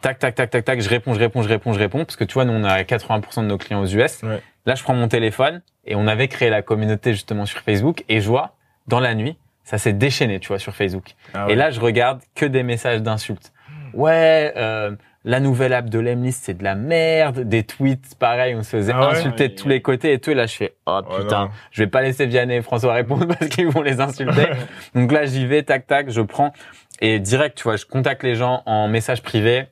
Tac, 0.00 0.20
tac, 0.20 0.36
tac, 0.36 0.50
tac, 0.50 0.64
tac. 0.64 0.80
Je 0.80 0.88
réponds, 0.88 1.12
je 1.14 1.18
réponds, 1.18 1.42
je 1.42 1.48
réponds, 1.48 1.72
je 1.72 1.78
réponds. 1.80 2.04
Parce 2.04 2.16
que 2.16 2.24
tu 2.24 2.34
vois, 2.34 2.44
nous, 2.44 2.52
on 2.52 2.62
a 2.64 2.82
80% 2.82 3.42
de 3.42 3.46
nos 3.48 3.58
clients 3.58 3.82
aux 3.82 3.86
US. 3.86 4.22
Ouais. 4.22 4.40
Là, 4.64 4.76
je 4.76 4.82
prends 4.82 4.94
mon 4.94 5.08
téléphone 5.08 5.62
et 5.88 5.96
on 5.96 6.06
avait 6.06 6.28
créé 6.28 6.50
la 6.50 6.62
communauté 6.62 7.12
justement 7.12 7.46
sur 7.46 7.60
Facebook. 7.60 8.04
Et 8.08 8.20
je 8.20 8.28
vois, 8.28 8.54
dans 8.86 9.00
la 9.00 9.14
nuit, 9.14 9.36
ça 9.64 9.78
s'est 9.78 9.94
déchaîné, 9.94 10.38
tu 10.38 10.48
vois, 10.48 10.58
sur 10.58 10.74
Facebook. 10.74 11.14
Ah 11.34 11.46
Et 11.48 11.54
là, 11.54 11.70
je 11.70 11.80
regarde 11.80 12.20
que 12.34 12.46
des 12.46 12.62
messages 12.62 13.02
d'insultes. 13.02 13.52
Ouais, 13.94 14.52
euh, 14.56 14.92
la 15.24 15.40
nouvelle 15.40 15.72
app 15.72 15.88
de 15.88 15.98
Lemlist, 15.98 16.44
c'est 16.44 16.54
de 16.54 16.62
la 16.62 16.74
merde. 16.74 17.40
Des 17.40 17.64
tweets, 17.64 18.14
pareil, 18.18 18.54
on 18.54 18.62
se 18.62 18.70
faisait 18.76 18.92
Ah 18.94 19.08
ouais 19.08 19.16
insulter 19.16 19.48
de 19.48 19.54
tous 19.54 19.68
les 19.68 19.80
côtés 19.80 20.12
et 20.12 20.18
tout. 20.18 20.30
Et 20.30 20.34
là, 20.34 20.46
je 20.46 20.56
fais, 20.56 20.74
oh 20.86 21.00
putain, 21.18 21.50
je 21.70 21.82
vais 21.82 21.88
pas 21.88 22.02
laisser 22.02 22.26
Vianney 22.26 22.56
et 22.56 22.62
François 22.62 22.92
répondre 22.92 23.26
parce 23.38 23.48
qu'ils 23.48 23.68
vont 23.68 23.82
les 23.82 24.00
insulter. 24.00 24.46
Donc 24.94 25.10
là, 25.10 25.24
j'y 25.24 25.46
vais, 25.46 25.62
tac, 25.62 25.86
tac, 25.86 26.10
je 26.10 26.20
prends. 26.20 26.52
Et 27.00 27.18
direct, 27.18 27.56
tu 27.56 27.64
vois, 27.64 27.76
je 27.76 27.86
contacte 27.86 28.22
les 28.22 28.34
gens 28.34 28.62
en 28.66 28.88
message 28.88 29.22
privé. 29.22 29.66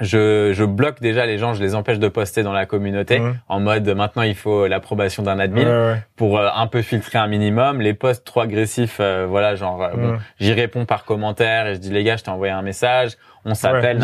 Je, 0.00 0.52
je 0.54 0.64
bloque 0.64 1.00
déjà 1.00 1.26
les 1.26 1.38
gens, 1.38 1.54
je 1.54 1.62
les 1.62 1.74
empêche 1.74 1.98
de 1.98 2.06
poster 2.08 2.42
dans 2.44 2.52
la 2.52 2.66
communauté 2.66 3.20
en 3.48 3.58
mode 3.60 3.88
maintenant 3.88 4.22
il 4.22 4.36
faut 4.36 4.66
l'approbation 4.68 5.22
d'un 5.24 5.38
admin 5.40 5.64
Ouais, 5.64 5.92
ouais. 5.94 6.02
pour 6.16 6.38
euh, 6.38 6.48
un 6.54 6.66
peu 6.68 6.82
filtrer 6.82 7.18
un 7.18 7.26
minimum. 7.26 7.80
Les 7.80 7.94
posts 7.94 8.24
trop 8.24 8.40
agressifs, 8.42 8.98
euh, 9.00 9.26
voilà, 9.28 9.56
genre 9.56 9.82
euh, 9.82 9.90
bon, 9.94 10.18
j'y 10.38 10.52
réponds 10.52 10.84
par 10.84 11.04
commentaire 11.04 11.66
et 11.66 11.74
je 11.74 11.80
dis 11.80 11.90
les 11.90 12.04
gars, 12.04 12.16
je 12.16 12.22
t'ai 12.24 12.30
envoyé 12.30 12.52
un 12.52 12.62
message, 12.62 13.12
on 13.44 13.54
s'appelle. 13.54 13.98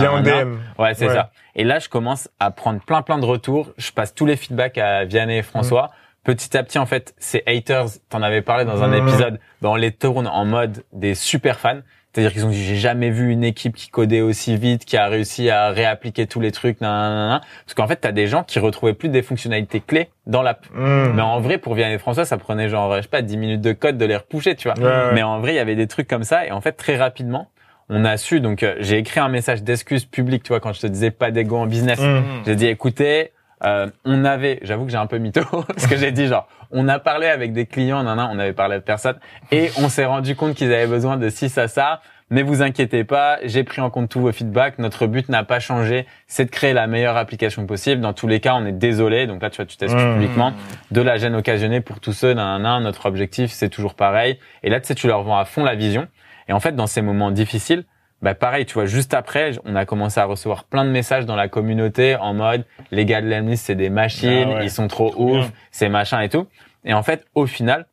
Ouais, 0.78 0.94
c'est 0.94 1.06
ça. 1.14 1.30
Et 1.54 1.62
là, 1.64 1.78
je 1.78 1.88
commence 1.88 2.28
à 2.40 2.50
prendre 2.50 2.80
plein 2.80 3.02
plein 3.02 3.18
de 3.18 3.24
retours. 3.26 3.72
Je 3.76 3.92
passe 3.92 4.14
tous 4.14 4.26
les 4.26 4.36
feedbacks 4.36 4.78
à 4.78 5.04
Vianney 5.04 5.38
et 5.38 5.42
François. 5.42 5.90
Petit 6.24 6.56
à 6.56 6.62
petit, 6.62 6.78
en 6.78 6.86
fait, 6.86 7.14
ces 7.18 7.42
haters, 7.46 7.84
t'en 8.08 8.22
avais 8.22 8.40
parlé 8.42 8.64
dans 8.64 8.82
un 8.82 8.92
épisode, 8.94 9.38
ben, 9.60 9.68
on 9.68 9.76
les 9.76 9.92
tourne 9.92 10.26
en 10.26 10.44
mode 10.46 10.82
des 10.92 11.14
super 11.14 11.60
fans. 11.60 11.80
C'est-à-dire 12.14 12.32
qu'ils 12.32 12.46
ont 12.46 12.50
dit, 12.50 12.62
j'ai 12.62 12.76
jamais 12.76 13.10
vu 13.10 13.32
une 13.32 13.42
équipe 13.42 13.74
qui 13.74 13.88
codait 13.88 14.20
aussi 14.20 14.56
vite, 14.56 14.84
qui 14.84 14.96
a 14.96 15.08
réussi 15.08 15.50
à 15.50 15.70
réappliquer 15.70 16.28
tous 16.28 16.38
les 16.38 16.52
trucs, 16.52 16.80
nan, 16.80 16.92
nan, 16.92 17.12
nan, 17.12 17.28
nan. 17.28 17.40
Parce 17.66 17.74
qu'en 17.74 17.88
fait, 17.88 17.96
t'as 17.96 18.12
des 18.12 18.28
gens 18.28 18.44
qui 18.44 18.60
retrouvaient 18.60 18.94
plus 18.94 19.08
des 19.08 19.22
fonctionnalités 19.22 19.80
clés 19.80 20.10
dans 20.28 20.40
l'app. 20.40 20.64
Hum. 20.76 21.12
Mais 21.14 21.22
en 21.22 21.40
vrai, 21.40 21.58
pour 21.58 21.74
Vianney 21.74 21.94
et 21.94 21.98
François, 21.98 22.24
ça 22.24 22.38
prenait 22.38 22.68
genre, 22.68 22.94
je 22.98 23.02
sais 23.02 23.08
pas, 23.08 23.20
10 23.20 23.36
minutes 23.36 23.60
de 23.62 23.72
code 23.72 23.98
de 23.98 24.04
les 24.04 24.16
repousser, 24.16 24.54
tu 24.54 24.68
vois. 24.68 24.78
Ouais, 24.78 24.84
ouais. 24.84 25.12
Mais 25.14 25.24
en 25.24 25.40
vrai, 25.40 25.54
il 25.54 25.56
y 25.56 25.58
avait 25.58 25.74
des 25.74 25.88
trucs 25.88 26.06
comme 26.06 26.22
ça. 26.22 26.46
Et 26.46 26.52
en 26.52 26.60
fait, 26.60 26.72
très 26.72 26.96
rapidement, 26.96 27.50
on 27.88 28.04
a 28.04 28.16
su, 28.16 28.40
donc, 28.40 28.62
euh, 28.62 28.76
j'ai 28.78 28.98
écrit 28.98 29.18
un 29.18 29.28
message 29.28 29.64
d'excuse 29.64 30.04
public, 30.04 30.44
tu 30.44 30.50
vois, 30.50 30.60
quand 30.60 30.72
je 30.72 30.82
te 30.82 30.86
disais 30.86 31.10
pas 31.10 31.32
d'ego 31.32 31.56
en 31.56 31.66
business. 31.66 31.98
Hum. 31.98 32.22
J'ai 32.46 32.54
dit, 32.54 32.66
écoutez, 32.66 33.32
euh, 33.64 33.88
on 34.04 34.24
avait, 34.24 34.58
j'avoue 34.62 34.84
que 34.84 34.90
j'ai 34.90 34.98
un 34.98 35.06
peu 35.06 35.18
mytho, 35.18 35.42
parce 35.66 35.86
que 35.86 35.96
j'ai 35.96 36.12
dit 36.12 36.26
genre, 36.26 36.46
on 36.70 36.88
a 36.88 36.98
parlé 36.98 37.28
avec 37.28 37.52
des 37.52 37.66
clients, 37.66 38.02
nan, 38.02 38.16
nan, 38.16 38.28
on 38.32 38.38
avait 38.38 38.52
parlé 38.52 38.76
à 38.76 38.80
personne, 38.80 39.16
et 39.50 39.70
on 39.78 39.88
s'est 39.88 40.04
rendu 40.04 40.36
compte 40.36 40.54
qu'ils 40.54 40.72
avaient 40.72 40.86
besoin 40.86 41.16
de 41.16 41.28
ci, 41.28 41.48
ça, 41.48 41.68
ça. 41.68 42.00
Mais 42.30 42.42
vous 42.42 42.62
inquiétez 42.62 43.04
pas, 43.04 43.38
j'ai 43.44 43.64
pris 43.64 43.80
en 43.82 43.90
compte 43.90 44.08
tous 44.08 44.20
vos 44.20 44.32
feedbacks. 44.32 44.78
Notre 44.78 45.06
but 45.06 45.28
n'a 45.28 45.44
pas 45.44 45.60
changé, 45.60 46.06
c'est 46.26 46.46
de 46.46 46.50
créer 46.50 46.72
la 46.72 46.86
meilleure 46.86 47.16
application 47.16 47.66
possible. 47.66 48.00
Dans 48.00 48.14
tous 48.14 48.26
les 48.26 48.40
cas, 48.40 48.54
on 48.54 48.64
est 48.64 48.72
désolé. 48.72 49.26
Donc 49.26 49.42
là, 49.42 49.50
tu 49.50 49.56
vois, 49.56 49.66
tu 49.66 49.76
t'excuses 49.76 50.02
Mmh. 50.02 50.12
publiquement 50.14 50.52
de 50.90 51.00
la 51.02 51.18
gêne 51.18 51.34
occasionnée 51.34 51.80
pour 51.80 52.00
tous 52.00 52.12
ceux. 52.12 52.32
Nan, 52.34 52.62
nan. 52.62 52.82
Notre 52.82 53.06
objectif, 53.06 53.50
c'est 53.52 53.68
toujours 53.68 53.94
pareil. 53.94 54.38
Et 54.62 54.70
là, 54.70 54.80
tu 54.80 54.86
sais, 54.86 54.94
tu 54.94 55.06
leur 55.06 55.22
vends 55.22 55.38
à 55.38 55.44
fond 55.44 55.64
la 55.64 55.74
vision. 55.74 56.08
Et 56.48 56.52
en 56.52 56.60
fait, 56.60 56.74
dans 56.74 56.86
ces 56.86 57.02
moments 57.02 57.30
difficiles, 57.30 57.84
bah 58.22 58.34
pareil, 58.34 58.64
tu 58.64 58.74
vois, 58.74 58.86
juste 58.86 59.12
après, 59.12 59.50
on 59.66 59.76
a 59.76 59.84
commencé 59.84 60.18
à 60.18 60.24
recevoir 60.24 60.64
plein 60.64 60.84
de 60.86 60.90
messages 60.90 61.26
dans 61.26 61.36
la 61.36 61.48
communauté 61.48 62.16
en 62.16 62.32
mode 62.32 62.64
les 62.90 63.04
gars 63.04 63.20
de 63.20 63.28
l'Emlist, 63.28 63.66
c'est 63.66 63.74
des 63.74 63.90
machines, 63.90 64.48
Ah 64.50 64.54
ouais. 64.56 64.64
ils 64.64 64.70
sont 64.70 64.88
trop, 64.88 65.10
Trop 65.10 65.36
ouf, 65.40 65.50
c'est 65.70 65.90
machin 65.90 66.20
et 66.22 66.30
tout. 66.30 66.46
Et 66.86 66.94
en 66.94 67.02
fait, 67.02 67.26
au 67.34 67.46
final, 67.46 67.86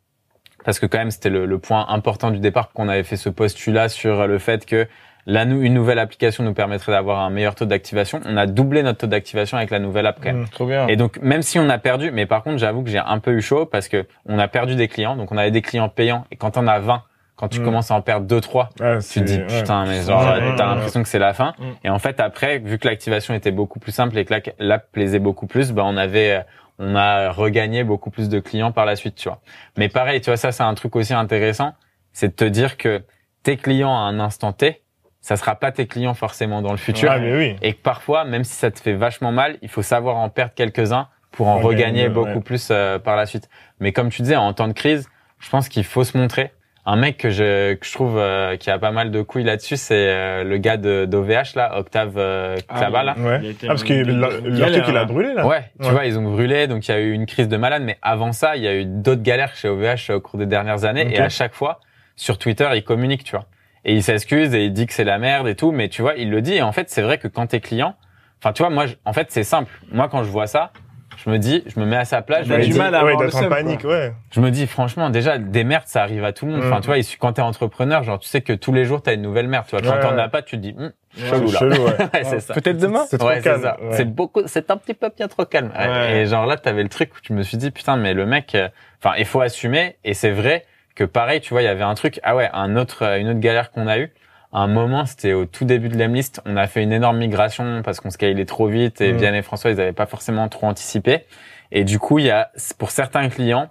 parce 0.64 0.80
que 0.80 0.86
quand 0.86 0.98
même 0.98 1.12
c'était 1.12 1.30
le, 1.30 1.46
le 1.46 1.58
point 1.60 1.86
important 1.90 2.32
du 2.32 2.40
départ 2.40 2.72
qu'on 2.72 2.90
avait 2.90 3.04
fait 3.04 3.18
ce 3.18 3.30
postulat 3.30 3.90
sur 3.90 4.28
le 4.28 4.38
fait 4.40 4.66
que 4.66 4.88
la, 5.28 5.44
une 5.44 5.74
nouvelle 5.76 6.00
application 6.00 6.44
nous 6.44 6.54
permettrait 6.56 6.92
d'avoir 6.92 7.20
un 7.20 7.30
meilleur 7.30 7.54
taux 7.54 7.66
d'activation. 7.66 8.22
On 8.26 8.38
a 8.38 8.48
doublé 8.48 8.82
notre 8.82 9.00
taux 9.00 9.08
d'activation 9.08 9.58
avec 9.58 9.70
la 9.70 9.78
nouvelle 9.78 10.08
app 10.08 10.18
quand 10.18 10.32
même. 10.32 10.42
Hum, 10.42 10.50
Trop 10.50 10.66
bien. 10.66 10.88
Et 10.88 10.96
donc 10.96 11.20
même 11.22 11.44
si 11.44 11.60
on 11.60 11.70
a 11.70 11.78
perdu, 11.78 12.10
mais 12.12 12.26
par 12.26 12.42
contre 12.42 12.58
j'avoue 12.58 12.82
que 12.84 12.90
j'ai 12.90 12.98
un 12.98 13.20
peu 13.20 13.32
eu 13.34 13.42
chaud 13.42 13.66
parce 13.68 13.88
que 13.88 14.08
on 14.26 14.40
a 14.40 14.48
perdu 14.48 14.76
des 14.76 14.88
clients. 14.88 15.16
Donc 15.16 15.32
on 15.32 15.38
avait 15.38 15.52
des 15.52 15.62
clients 15.62 15.90
payants 15.90 16.26
et 16.32 16.38
quand 16.38 16.58
on 16.58 16.66
a 16.68 16.80
20, 16.80 17.04
quand 17.36 17.48
tu 17.50 17.60
Mm. 17.60 17.64
commences 17.66 17.92
à 17.92 17.96
en 17.96 18.02
perdre 18.02 18.26
deux 18.26 18.42
trois, 18.42 18.70
Ouais, 18.80 18.98
tu 19.00 19.20
te 19.20 19.26
dis 19.26 19.38
ouais. 19.38 19.46
putain 19.60 19.86
mais 19.86 20.02
genre 20.02 20.22
Ouais, 20.24 20.56
t'as 20.58 20.68
ouais. 20.70 20.76
l'impression 20.76 21.04
que 21.04 21.08
c'est 21.10 21.20
la 21.20 21.34
fin 21.36 21.54
Mm. 21.60 21.64
et 21.84 21.90
en 21.92 22.00
fait 22.00 22.20
après 22.20 22.58
vu 22.58 22.80
que 22.80 22.88
l'activation 22.88 23.36
était 23.36 23.52
beaucoup 23.52 23.80
plus 23.80 23.92
simple 23.92 24.18
et 24.18 24.26
que 24.26 24.34
la- 24.34 24.42
l'app 24.58 24.92
plaisait 24.92 25.20
beaucoup 25.20 25.46
plus 25.46 25.72
bah 25.72 25.84
on 25.86 25.98
avait 25.98 26.44
on 26.84 26.96
a 26.96 27.32
regagné 27.32 27.84
beaucoup 27.84 28.10
plus 28.10 28.28
de 28.28 28.40
clients 28.40 28.72
par 28.72 28.86
la 28.86 28.96
suite 28.96 29.16
tu 29.16 29.30
vois 29.30 29.40
mais 29.78 29.88
pareil 29.88 30.20
tu 30.20 30.30
vois 30.30 30.38
ça 30.38 30.52
c'est 30.52 30.64
un 30.64 30.74
truc 30.74 30.96
aussi 30.96 31.14
intéressant 31.14 31.74
c'est 32.12 32.30
de 32.30 32.34
te 32.34 32.44
dire 32.44 32.76
que 32.78 33.04
tes 33.44 33.56
clients 33.56 33.96
à 33.96 34.02
un 34.02 34.20
instant 34.20 34.52
T 34.52 34.82
ça 35.22 35.38
sera 35.38 35.56
pas 35.56 35.72
tes 35.72 35.86
clients 35.86 36.16
forcément 36.16 36.62
dans 36.64 36.72
le 36.72 36.78
futur 36.78 37.12
Ah, 37.12 37.20
mais 37.20 37.36
oui. 37.38 37.56
et 37.62 37.74
que 37.74 37.82
parfois 37.82 38.26
même 38.26 38.44
si 38.44 38.54
ça 38.56 38.72
te 38.72 38.80
fait 38.80 38.94
vachement 38.94 39.32
mal 39.32 39.58
il 39.62 39.70
faut 39.70 39.84
savoir 39.84 40.18
en 40.18 40.30
perdre 40.30 40.54
quelques-uns 40.56 41.08
pour 41.32 41.48
en 41.48 41.60
regagner 41.60 42.04
gagner, 42.04 42.10
beaucoup 42.10 42.30
ouais. 42.40 42.42
plus 42.42 42.70
euh, 42.72 42.98
par 43.00 43.16
la 43.16 43.26
suite 43.28 43.48
mais 43.80 43.92
comme 43.94 44.10
tu 44.10 44.24
disais 44.24 44.36
en 44.36 44.52
temps 44.54 44.68
de 44.68 44.74
crise 44.74 45.08
je 45.40 45.50
pense 45.50 45.70
qu'il 45.70 45.84
faut 45.84 46.04
se 46.04 46.18
montrer 46.18 46.52
un 46.86 46.96
mec 46.96 47.18
que 47.18 47.30
je, 47.30 47.74
que 47.76 47.86
je 47.86 47.92
trouve 47.94 48.18
euh, 48.18 48.56
qui 48.58 48.72
a 48.72 48.80
pas 48.80 48.92
mal 48.92 49.12
de 49.12 49.22
couilles 49.22 49.44
là-dessus, 49.44 49.78
c'est 49.78 49.94
euh, 50.10 50.44
le 50.44 50.58
gars 50.58 50.78
de 50.78 51.06
d'OVH 51.06 51.56
là, 51.56 51.78
Octave 51.78 52.14
euh, 52.18 52.58
Klaba 52.76 53.04
là. 53.04 53.16
Ouais. 53.20 53.56
Ah, 53.64 53.68
parce 53.68 53.84
que 53.84 53.94
leur 53.94 54.30
truc, 54.72 54.84
il 54.88 54.90
a 54.90 54.92
là. 54.92 55.06
brûlé, 55.06 55.34
là. 55.36 55.46
Ouais, 55.46 55.70
tu 55.80 55.86
Ouais. 55.86 55.92
vois, 55.92 56.06
ils 56.06 56.18
ont 56.18 56.24
brûlé, 56.24 56.66
donc 56.68 56.88
il 56.88 56.92
y 56.92 56.94
a 56.94 57.00
eu 57.00 57.12
une 57.12 57.26
crise 57.28 57.48
de 57.48 57.58
malade. 57.58 57.84
Mais 57.86 57.98
avant 58.02 58.32
ça, 58.34 58.56
il 58.56 58.64
y 58.64 58.68
a 58.68 58.76
eu 58.76 58.86
d'autres 58.86 59.22
galères 59.22 59.56
chez 59.56 59.68
OVH 59.70 60.10
au 60.12 60.20
cours 60.22 60.40
des 60.40 60.46
dernières 60.48 60.84
années. 60.86 61.08
Et 61.14 61.20
à 61.20 61.30
chaque 61.30 61.54
fois, 61.54 61.80
sur 62.16 62.38
Twitter, 62.40 62.68
il 62.74 62.84
communique, 62.84 63.24
tu 63.24 63.32
vois. 63.32 63.46
Et 63.86 63.94
il 63.94 64.04
s'excuse 64.04 64.54
et 64.56 64.66
il 64.66 64.74
dit 64.74 64.88
que 64.88 64.94
c'est 64.94 65.04
la 65.04 65.18
merde 65.20 65.48
et 65.48 65.56
tout, 65.56 65.72
mais 65.72 65.88
tu 65.90 66.02
vois, 66.02 66.14
il 66.16 66.30
le 66.32 66.42
dit. 66.42 66.54
Et 66.56 66.62
en 66.62 66.72
fait, 66.72 66.90
c'est 66.90 67.02
vrai 67.04 67.18
que 67.20 67.28
quand 67.28 67.48
t'es 67.48 67.60
client, 67.60 67.96
enfin, 68.40 68.54
tu 68.54 68.64
vois, 68.64 68.70
moi, 68.72 68.86
je- 68.88 68.94
en 69.06 69.14
fait, 69.14 69.28
c'est 69.30 69.44
simple. 69.44 69.72
Moi, 69.92 70.08
quand 70.10 70.24
je 70.24 70.30
vois 70.30 70.48
ça, 70.48 70.72
je 71.18 71.30
me 71.30 71.38
dis, 71.38 71.64
je 71.68 71.80
me 71.80 71.86
mets 71.86 71.98
à 71.98 72.06
sa 72.06 72.22
place, 72.22 72.48
me, 72.48 72.58
du 72.66 72.74
mal 72.74 72.96
à 72.96 73.04
ouais, 73.06 73.12
avoir 73.14 73.28
en 73.28 73.32
seum, 73.32 73.50
panique, 73.50 73.84
ouais. 73.84 74.14
je 74.32 74.40
me 74.40 74.50
dis, 74.50 74.66
franchement, 74.66 75.10
déjà, 75.10 75.38
des 75.38 75.64
merdes, 75.64 75.88
ça 75.88 76.02
arrive 76.04 76.24
à 76.24 76.34
tout 76.34 76.46
le 76.46 76.54
monde. 76.54 76.62
Enfin, 76.64 76.78
Mm. 76.78 76.82
tu 76.82 76.88
vois, 76.88 76.96
quand 77.20 77.34
t'es 77.34 77.42
entrepreneur, 77.42 78.04
genre, 78.04 78.18
tu 78.20 78.28
sais 78.28 78.42
que 78.42 78.54
tous 78.54 78.74
les 78.74 78.86
jours, 78.86 79.02
t'as 79.04 79.14
une 79.14 79.22
nouvelle 79.22 79.48
merde, 79.48 79.66
tu 79.68 79.76
vois. 79.76 79.82
Quand 79.82 79.96
Ouais, 79.96 80.02
t'en 80.02 80.18
as 80.18 80.30
pas, 80.30 80.42
tu 80.42 80.58
te 80.58 80.62
dis, 80.62 80.76
C'est 81.16 81.28
chelou, 81.28 81.52
là. 81.52 81.60
chelou, 81.60 81.84
ouais. 81.86 81.92
Ouais, 82.14 82.24
c'est 82.24 82.40
ça. 82.40 82.54
Peut-être 82.54 82.78
demain. 82.78 83.04
C'est 83.08 83.18
trop 83.18 83.28
Ouais, 83.28 83.36
c'est 83.38 83.44
calme. 83.44 83.62
ça. 83.62 83.78
ouais. 83.82 83.90
C'est 83.98 84.06
beaucoup, 84.06 84.42
c'est 84.46 84.72
un 84.72 84.78
petit 84.78 84.94
peu 84.94 85.10
bien 85.16 85.28
trop 85.28 85.46
calme. 85.46 85.72
Ouais. 85.78 85.88
Ouais. 85.88 86.18
Et 86.22 86.26
genre 86.26 86.46
là, 86.46 86.58
t'avais 86.58 86.84
le 86.84 86.90
truc 86.90 87.12
où 87.16 87.20
tu 87.22 87.34
me 87.34 87.44
suis 87.44 87.58
dit, 87.58 87.72
putain, 87.72 87.98
mais 87.98 88.14
le 88.14 88.26
mec, 88.26 88.56
euh, 88.56 88.70
enfin, 89.04 89.16
il 89.18 89.26
faut 89.26 89.42
assumer. 89.42 89.98
Et 90.04 90.14
c'est 90.14 90.32
vrai 90.32 90.66
que 90.96 91.04
pareil, 91.04 91.40
tu 91.42 91.54
vois, 91.54 91.62
il 91.62 91.66
y 91.66 91.70
avait 91.70 91.84
un 91.84 91.94
truc, 91.96 92.20
ah 92.24 92.36
ouais, 92.36 92.50
un 92.54 92.76
autre, 92.78 93.04
une 93.20 93.30
autre 93.30 93.40
galère 93.40 93.72
qu'on 93.72 93.88
a 93.88 94.00
eu. 94.00 94.12
Un 94.54 94.68
moment, 94.68 95.06
c'était 95.06 95.34
au 95.34 95.46
tout 95.46 95.64
début 95.64 95.88
de 95.88 95.98
l'Emlist, 95.98 96.42
on 96.46 96.58
a 96.58 96.68
fait 96.68 96.84
une 96.84 96.92
énorme 96.92 97.18
migration 97.18 97.82
parce 97.84 98.02
qu'on 98.02 98.10
scalait 98.10 98.46
trop 98.46 98.68
vite 98.68 99.00
et 99.00 99.14
Mm. 99.14 99.18
Vianney 99.18 99.38
et 99.38 99.42
François, 99.42 99.72
ils 99.72 99.80
avaient 99.80 99.94
pas 99.94 100.06
forcément 100.08 100.50
trop 100.50 100.68
anticipé. 100.68 101.26
Et 101.72 101.86
du 101.86 102.00
coup, 102.00 102.20
il 102.20 102.26
y 102.26 102.32
a, 102.32 102.52
pour 102.78 102.92
certains 102.92 103.30
clients, 103.30 103.70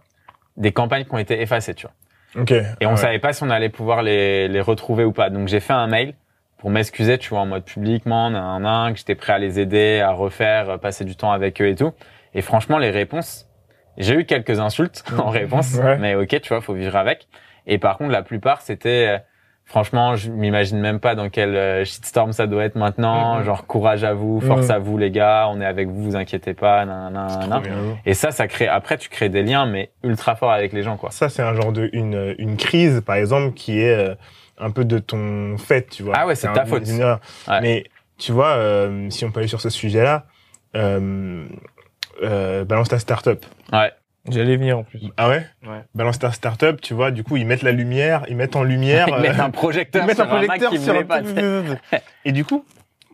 des 0.56 0.72
campagnes 0.72 1.04
qui 1.04 1.14
ont 1.14 1.18
été 1.18 1.40
effacées, 1.42 1.74
tu 1.74 1.86
vois. 1.86 2.42
Ok. 2.42 2.52
Et 2.80 2.86
on 2.86 2.90
Ouais. 2.92 2.96
savait 2.96 3.18
pas 3.18 3.32
si 3.34 3.42
on 3.42 3.50
allait 3.50 3.68
pouvoir 3.68 4.02
les, 4.02 4.48
les 4.48 4.60
retrouver 4.60 5.04
ou 5.04 5.12
pas. 5.12 5.28
Donc 5.30 5.48
j'ai 5.48 5.60
fait 5.60 5.72
un 5.74 5.86
mail 5.86 6.14
pour 6.58 6.70
m'excuser, 6.70 7.18
tu 7.18 7.30
vois, 7.30 7.40
en 7.40 7.46
mode 7.46 7.64
publiquement, 7.64 8.30
nan, 8.30 8.42
nan, 8.42 8.62
nan, 8.62 8.92
que 8.92 8.98
j'étais 8.98 9.14
prêt 9.14 9.34
à 9.34 9.38
les 9.38 9.60
aider, 9.60 10.00
à 10.00 10.12
refaire, 10.12 10.70
euh, 10.70 10.76
passer 10.78 11.04
du 11.04 11.14
temps 11.16 11.32
avec 11.32 11.60
eux 11.60 11.68
et 11.68 11.74
tout. 11.74 11.92
Et 12.34 12.40
franchement, 12.42 12.78
les 12.78 12.90
réponses, 12.90 13.48
j'ai 13.98 14.14
eu 14.14 14.24
quelques 14.24 14.60
insultes 14.60 15.04
en 15.18 15.28
réponse, 15.28 15.74
Ouais. 15.74 15.98
mais 15.98 16.14
ok, 16.14 16.40
tu 16.40 16.48
vois, 16.48 16.60
faut 16.62 16.74
vivre 16.74 16.96
avec. 16.96 17.28
Et 17.66 17.78
par 17.78 17.98
contre, 17.98 18.10
la 18.12 18.22
plupart, 18.22 18.60
c'était, 18.62 19.08
euh, 19.08 19.18
franchement, 19.70 20.16
je 20.16 20.30
m'imagine 20.30 20.78
même 20.80 21.00
pas 21.00 21.14
dans 21.14 21.28
quel 21.30 21.54
euh, 21.56 21.84
shitstorm 21.84 22.32
ça 22.32 22.46
doit 22.46 22.64
être 22.64 22.74
maintenant. 22.74 23.38
Mhm. 23.38 23.44
Genre, 23.44 23.66
courage 23.66 24.04
à 24.04 24.12
vous, 24.12 24.40
force 24.40 24.66
Mhm. 24.66 24.70
à 24.74 24.78
vous, 24.78 24.98
les 24.98 25.10
gars, 25.10 25.46
on 25.48 25.60
est 25.60 25.64
avec 25.64 25.88
vous, 25.88 26.02
vous 26.02 26.16
inquiétez 26.16 26.52
pas, 26.54 26.84
nan, 26.84 27.12
nan, 27.12 27.48
nan. 27.48 27.62
Et 28.04 28.14
ça, 28.14 28.32
ça 28.32 28.46
crée, 28.48 28.66
après, 28.68 28.98
tu 28.98 29.08
crées 29.08 29.28
des 29.28 29.42
liens, 29.42 29.66
mais 29.66 29.90
ultra 30.02 30.34
forts 30.36 30.52
avec 30.52 30.72
les 30.72 30.82
gens, 30.82 30.96
quoi. 30.96 31.10
Ça, 31.12 31.28
c'est 31.28 31.42
un 31.42 31.54
genre 31.54 31.72
de 31.72 31.88
une, 31.92 32.34
une 32.38 32.56
crise, 32.56 33.00
par 33.06 33.14
exemple, 33.16 33.54
qui 33.54 33.80
est 33.80 33.94
euh, 33.94 34.14
un 34.58 34.70
peu 34.72 34.84
de 34.84 34.98
ton 34.98 35.56
fait, 35.56 35.88
tu 35.88 36.02
vois. 36.02 36.14
Ah 36.16 36.26
ouais, 36.26 36.34
c'est 36.34 36.52
ta 36.52 36.66
faute. 36.66 36.86
Ouais. 36.88 37.60
Mais 37.62 37.84
tu 38.18 38.32
vois, 38.32 38.48
euh, 38.56 39.08
si 39.08 39.24
on 39.24 39.30
peut 39.30 39.38
aller 39.40 39.48
sur 39.48 39.60
ce 39.62 39.70
sujet-là, 39.70 40.26
euh, 40.76 41.46
euh, 42.22 42.64
balance 42.64 42.88
ta 42.88 42.98
startup. 42.98 43.46
Ouais. 43.72 43.90
J'allais 44.28 44.56
venir 44.56 44.78
en 44.78 44.82
plus. 44.84 45.00
Ah 45.16 45.28
ouais? 45.28 45.46
Ouais. 45.66 45.82
Balance 45.94 46.18
ta 46.18 46.30
startup, 46.30 46.80
tu 46.80 46.94
vois, 46.94 47.10
du 47.10 47.24
coup, 47.24 47.36
ils 47.36 47.46
mettent 47.46 47.62
la 47.62 47.72
lumière, 47.72 48.24
ils 48.28 48.36
mettent 48.36 48.56
en 48.56 48.62
lumière. 48.62 49.06
Ils 49.08 49.14
euh, 49.14 49.20
mettent 49.20 49.40
un 49.40 49.50
projecteur 49.50 50.02
ils 50.02 50.06
mettent 50.06 50.16
sur 50.16 50.24
un 50.26 50.36
un 50.36 50.46
Mac 50.46 50.46
projecteur 50.46 50.70
qui 50.70 50.78
sur 50.78 50.94
un 50.94 51.04
pas. 51.04 51.20
Et 52.24 52.32
du 52.32 52.44
coup, 52.44 52.64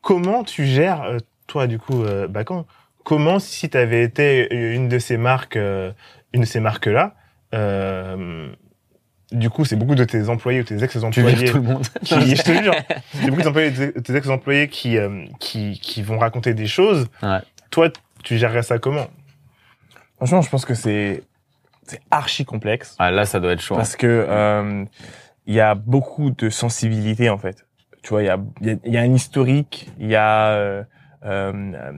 comment 0.02 0.42
tu 0.42 0.66
gères, 0.66 1.02
euh, 1.02 1.18
toi, 1.46 1.66
du 1.66 1.78
coup, 1.78 2.02
euh, 2.02 2.26
Bacan, 2.26 2.66
comment, 3.04 3.38
si 3.38 3.70
tu 3.70 3.76
avais 3.78 4.02
été 4.02 4.52
une 4.52 4.88
de 4.88 4.98
ces 4.98 5.16
marques, 5.16 5.56
euh, 5.56 5.92
une 6.32 6.40
de 6.40 6.46
ces 6.46 6.60
marques-là, 6.60 7.14
euh, 7.54 8.48
du 9.32 9.50
coup, 9.50 9.64
c'est 9.64 9.76
beaucoup 9.76 9.94
de 9.94 10.04
tes 10.04 10.28
employés 10.28 10.60
ou 10.60 10.64
tes 10.64 10.76
Tu 10.76 10.84
ex-employés 10.84 11.46
tout 11.46 11.56
le 11.56 11.62
monde. 11.62 11.86
qui, 12.04 12.14
je 12.36 12.42
te 12.42 12.62
jure, 12.62 12.75
c'est 13.12 13.30
beaucoup 13.30 13.42
d'employés, 13.42 13.72
tes 13.72 13.92
tes 14.02 14.14
ex-employés 14.16 14.68
qui, 14.68 14.98
euh, 14.98 15.25
qui, 15.40 15.80
qui 15.80 16.02
vont 16.02 16.18
raconter 16.18 16.54
des 16.54 16.66
choses. 16.66 17.06
Ouais. 17.22 17.38
Toi, 17.70 17.90
tu 18.22 18.38
gérerais 18.38 18.62
ça 18.62 18.78
comment? 18.78 19.06
Franchement, 20.16 20.40
je 20.42 20.50
pense 20.50 20.64
que 20.64 20.75
c'est 20.75 21.23
c'est 21.85 22.00
archi 22.11 22.44
complexe 22.44 22.96
Ah, 22.99 23.11
là, 23.11 23.26
ça 23.26 23.38
doit 23.40 23.52
être 23.52 23.61
chaud. 23.61 23.75
hein. 23.75 23.78
parce 23.78 23.96
que 23.96 24.06
euh, 24.28 24.85
il 25.46 25.54
y 25.54 25.61
a 25.61 25.75
beaucoup 25.75 26.30
de 26.30 26.50
sensibilité 26.50 27.30
en 27.30 27.38
fait. 27.38 27.64
Tu 28.02 28.11
vois, 28.11 28.23
il 28.23 28.26
y 28.26 28.28
a 28.28 28.38
il 28.61 28.66
y 28.66 28.70
a, 28.70 28.76
il 28.85 28.92
y 28.92 28.96
a 28.96 29.00
un 29.02 29.14
historique, 29.14 29.88
il 29.99 30.08
y 30.08 30.16
a 30.16 30.49
euh, 30.50 30.82
euh, 31.25 31.52
euh, 31.75 31.92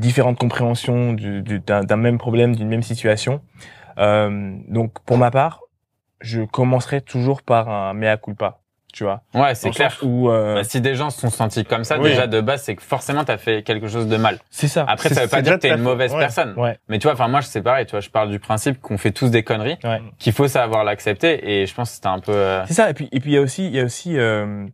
différentes 0.00 0.38
compréhensions 0.38 1.12
du- 1.12 1.42
du- 1.42 1.60
d'un 1.60 1.82
d'un 1.84 1.96
même 1.96 2.18
problème, 2.18 2.54
d'une 2.56 2.68
même 2.68 2.82
situation. 2.82 3.40
Euh, 3.98 4.56
donc, 4.68 4.98
pour 5.04 5.16
ma 5.18 5.30
part, 5.30 5.60
je 6.20 6.42
commencerai 6.42 7.00
toujours 7.00 7.42
par 7.42 7.68
un 7.68 7.92
mea 7.94 8.16
culpa. 8.16 8.60
Tu 8.94 9.02
vois, 9.02 9.22
Ouais, 9.34 9.56
c'est 9.56 9.70
clair. 9.70 9.98
où 10.02 10.30
euh, 10.30 10.54
Bah, 10.54 10.62
si 10.62 10.80
des 10.80 10.94
gens 10.94 11.10
se 11.10 11.20
sont 11.20 11.28
sentis 11.28 11.64
comme 11.64 11.82
ça, 11.82 11.98
Oui. 11.98 12.10
déjà 12.10 12.28
de 12.28 12.40
base, 12.40 12.62
c'est 12.62 12.76
que 12.76 12.82
forcément 12.82 13.24
t'as 13.24 13.38
fait 13.38 13.64
quelque 13.64 13.88
chose 13.88 14.06
de 14.06 14.16
mal. 14.16 14.38
c'est 14.50 14.68
ça. 14.68 14.84
Après, 14.86 15.08
ça 15.08 15.22
veut 15.22 15.28
pas 15.28 15.42
dire 15.42 15.54
que 15.54 15.58
t'es 15.58 15.70
une 15.74 15.82
mauvaise 15.82 16.12
Ouais. 16.12 16.20
personne. 16.20 16.54
Ouais. 16.56 16.78
Mais 16.88 17.00
tu 17.00 17.02
vois, 17.08 17.14
enfin 17.14 17.26
moi, 17.26 17.42
c'est 17.42 17.60
pareil. 17.60 17.86
Tu 17.86 17.90
vois, 17.90 17.98
je 18.00 18.08
parle 18.10 18.30
du 18.30 18.38
principe 18.38 18.80
qu'on 18.80 18.96
fait 18.96 19.10
tous 19.10 19.32
des 19.32 19.42
conneries, 19.42 19.78
Ouais. 19.82 20.00
qu'il 20.20 20.32
faut 20.32 20.46
savoir 20.46 20.84
l'accepter. 20.84 21.62
Et 21.62 21.66
je 21.66 21.74
pense 21.74 21.88
que 21.90 21.94
c'était 21.96 22.06
un 22.06 22.20
peu. 22.20 22.30
euh, 22.32 22.64
C'est 22.68 22.74
ça. 22.74 22.88
Et 22.88 22.94
puis, 22.94 23.08
et 23.10 23.18
puis 23.18 23.32
il 23.32 23.34
y 23.34 23.38
a 23.38 23.40
aussi, 23.40 23.66
il 23.66 23.74
y 23.74 23.80
a 23.80 23.84
aussi, 23.84 24.16
euh, 24.16 24.64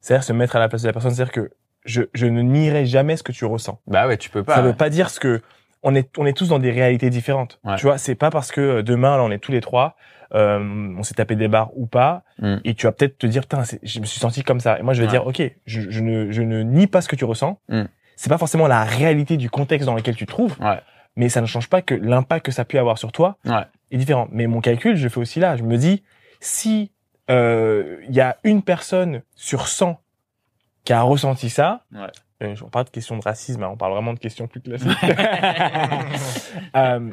c'est-à-dire 0.00 0.24
se 0.24 0.32
mettre 0.32 0.56
à 0.56 0.58
la 0.58 0.68
place 0.68 0.82
de 0.82 0.88
la 0.88 0.92
personne. 0.92 1.12
C'est-à-dire 1.12 1.32
que 1.32 1.50
je, 1.84 2.02
je 2.12 2.26
ne 2.26 2.42
nierai 2.42 2.86
jamais 2.86 3.16
ce 3.16 3.22
que 3.22 3.30
tu 3.30 3.44
ressens. 3.44 3.78
Bah 3.86 4.08
ouais, 4.08 4.16
tu 4.16 4.30
peux 4.30 4.42
pas. 4.42 4.56
ça 4.56 4.62
veut 4.62 4.74
pas 4.74 4.90
dire 4.90 5.10
ce 5.10 5.20
que 5.20 5.42
on 5.84 5.94
est, 5.94 6.10
on 6.18 6.26
est 6.26 6.36
tous 6.36 6.48
dans 6.48 6.58
des 6.58 6.72
réalités 6.72 7.08
différentes. 7.08 7.58
Ouais. 7.64 7.76
Tu 7.76 7.86
vois, 7.86 7.98
c'est 7.98 8.16
pas 8.16 8.30
parce 8.30 8.50
que 8.50 8.60
euh, 8.60 8.82
demain 8.82 9.16
là 9.16 9.22
on 9.22 9.30
est 9.30 9.38
tous 9.38 9.52
les 9.52 9.60
trois, 9.62 9.94
euh, 10.34 10.94
on 10.98 11.02
s'est 11.02 11.14
tapé 11.14 11.36
des 11.36 11.48
barres 11.48 11.70
ou 11.76 11.86
pas, 11.86 12.22
Mm. 12.38 12.56
et 12.64 12.74
tu 12.74 12.86
vas 12.86 12.92
peut-être 12.92 13.18
te 13.18 13.26
dire, 13.26 13.42
putain, 13.42 13.62
je 13.82 14.00
me 14.00 14.04
suis 14.06 14.18
senti 14.20 14.42
comme 14.42 14.60
ça. 14.60 14.78
Et 14.78 14.82
moi 14.82 14.94
je 14.94 15.00
vais 15.00 15.06
Ouais. 15.06 15.10
dire, 15.12 15.26
ok, 15.26 15.42
je, 15.66 15.90
je 15.90 16.00
ne, 16.00 16.30
je 16.30 16.42
ne 16.42 16.62
nie 16.62 16.86
pas 16.86 17.00
ce 17.00 17.08
que 17.08 17.16
tu 17.16 17.24
ressens. 17.24 17.60
Mm. 17.68 17.82
C'est 18.16 18.28
pas 18.30 18.38
forcément 18.38 18.66
la 18.66 18.84
réalité 18.84 19.36
du 19.36 19.48
contexte 19.50 19.86
dans 19.86 19.94
lequel 19.94 20.14
tu 20.16 20.26
te 20.26 20.30
trouves, 20.30 20.56
Ouais. 20.60 20.80
mais 21.16 21.28
ça 21.28 21.40
ne 21.40 21.46
change 21.46 21.68
pas 21.68 21.82
que 21.82 21.94
l'impact 21.94 22.46
que 22.46 22.52
ça 22.52 22.64
peut 22.64 22.78
avoir 22.78 22.98
sur 22.98 23.12
toi 23.12 23.36
Ouais. 23.44 23.62
est 23.90 23.96
différent. 23.98 24.28
Mais 24.30 24.46
mon 24.46 24.60
calcul, 24.60 24.96
je 24.96 25.04
le 25.04 25.08
fais 25.10 25.20
aussi 25.20 25.40
là. 25.40 25.56
Je 25.56 25.62
me 25.62 25.76
dis, 25.76 26.02
si 26.40 26.92
euh, 27.30 27.96
il 28.08 28.14
y 28.14 28.20
a 28.20 28.36
une 28.44 28.62
personne 28.62 29.22
sur 29.34 29.68
100 29.68 30.00
qui 30.84 30.92
a 30.92 31.02
ressenti 31.02 31.48
ça, 31.50 31.84
Ouais. 31.92 32.00
euh, 32.42 32.54
on 32.64 32.68
parle 32.70 32.86
de 32.86 32.90
questions 32.90 33.16
de 33.18 33.22
racisme, 33.22 33.62
hein, 33.62 33.68
on 33.72 33.76
parle 33.76 33.92
vraiment 33.92 34.14
de 34.14 34.18
questions 34.18 34.46
plus 34.48 34.60
classiques. 34.60 34.88
Euh, 36.76 37.10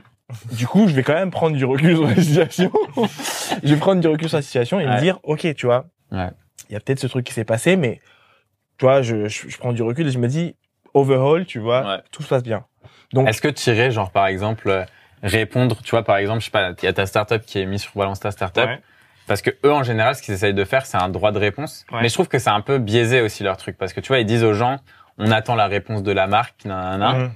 du 0.52 0.68
coup, 0.68 0.88
je 0.88 0.94
vais 0.94 1.04
quand 1.04 1.14
même 1.14 1.32
prendre 1.32 1.56
du 1.56 1.64
recul 1.66 1.96
sur 1.96 2.06
la 2.08 2.16
situation. 2.16 2.72
je 3.64 3.74
vais 3.74 3.80
prendre 3.80 4.02
du 4.02 4.08
recul 4.08 4.28
sur 4.28 4.38
la 4.38 4.42
situation 4.42 4.80
et 4.80 4.86
me 4.86 5.00
dire, 5.00 5.20
ok, 5.24 5.54
tu 5.56 5.66
vois, 5.66 5.86
il 6.12 6.18
Ouais. 6.18 6.30
y 6.70 6.76
a 6.76 6.80
peut-être 6.80 7.00
ce 7.00 7.08
truc 7.08 7.26
qui 7.26 7.34
s'est 7.34 7.46
passé, 7.46 7.76
mais 7.78 8.00
tu 8.78 8.86
vois, 8.86 9.02
je, 9.02 9.28
je, 9.28 9.48
je 9.50 9.58
prends 9.58 9.74
du 9.74 9.82
recul 9.82 10.08
et 10.08 10.12
je 10.12 10.20
me 10.20 10.28
dis, 10.28 10.56
overall, 10.94 11.46
tu 11.46 11.60
vois, 11.60 11.82
Ouais. 11.96 12.02
tout 12.12 12.24
se 12.24 12.28
passe 12.28 12.44
bien. 12.44 12.66
Donc, 13.14 13.28
Est-ce 13.30 13.42
que 13.42 13.70
irais, 13.70 13.92
genre, 13.92 14.12
par 14.12 14.28
exemple, 14.28 14.68
euh, 14.70 14.84
répondre, 15.24 15.78
tu 15.84 15.92
vois, 15.92 16.04
par 16.04 16.18
exemple, 16.18 16.40
je 16.42 16.46
sais 16.46 16.52
pas, 16.52 16.72
il 16.82 16.86
y 16.86 16.88
a 16.88 16.94
ta 16.94 17.06
startup 17.06 17.42
qui 17.46 17.60
est 17.60 17.66
mise 17.66 17.82
sur 17.84 17.92
Balance 17.96 18.20
ta 18.20 18.32
startup. 18.32 18.66
Ouais. 18.66 18.82
Parce 19.28 19.42
que 19.42 19.50
eux, 19.66 19.72
en 19.74 19.84
général, 19.84 20.16
ce 20.16 20.22
qu'ils 20.22 20.34
essayent 20.34 20.54
de 20.54 20.64
faire, 20.66 20.86
c'est 20.86 20.98
un 20.98 21.10
droit 21.10 21.32
de 21.32 21.40
réponse. 21.40 21.86
Ouais. 21.92 22.00
Mais 22.02 22.10
je 22.10 22.14
trouve 22.14 22.28
que 22.28 22.40
c'est 22.40 22.50
un 22.50 22.62
peu 22.62 22.78
biaisé 22.80 23.22
aussi 23.22 23.44
leur 23.44 23.58
truc. 23.58 23.78
Parce 23.78 23.92
que 23.94 24.00
tu 24.02 24.08
vois, 24.10 24.20
ils 24.20 24.26
disent 24.26 24.44
aux 24.44 24.54
gens, 24.54 24.78
on 25.18 25.32
attend 25.32 25.56
la 25.56 25.68
réponse 25.68 26.04
de 26.04 26.12
la 26.12 26.28
marque, 26.28 26.64
nanana. 26.66 27.14
Mhm. 27.14 27.32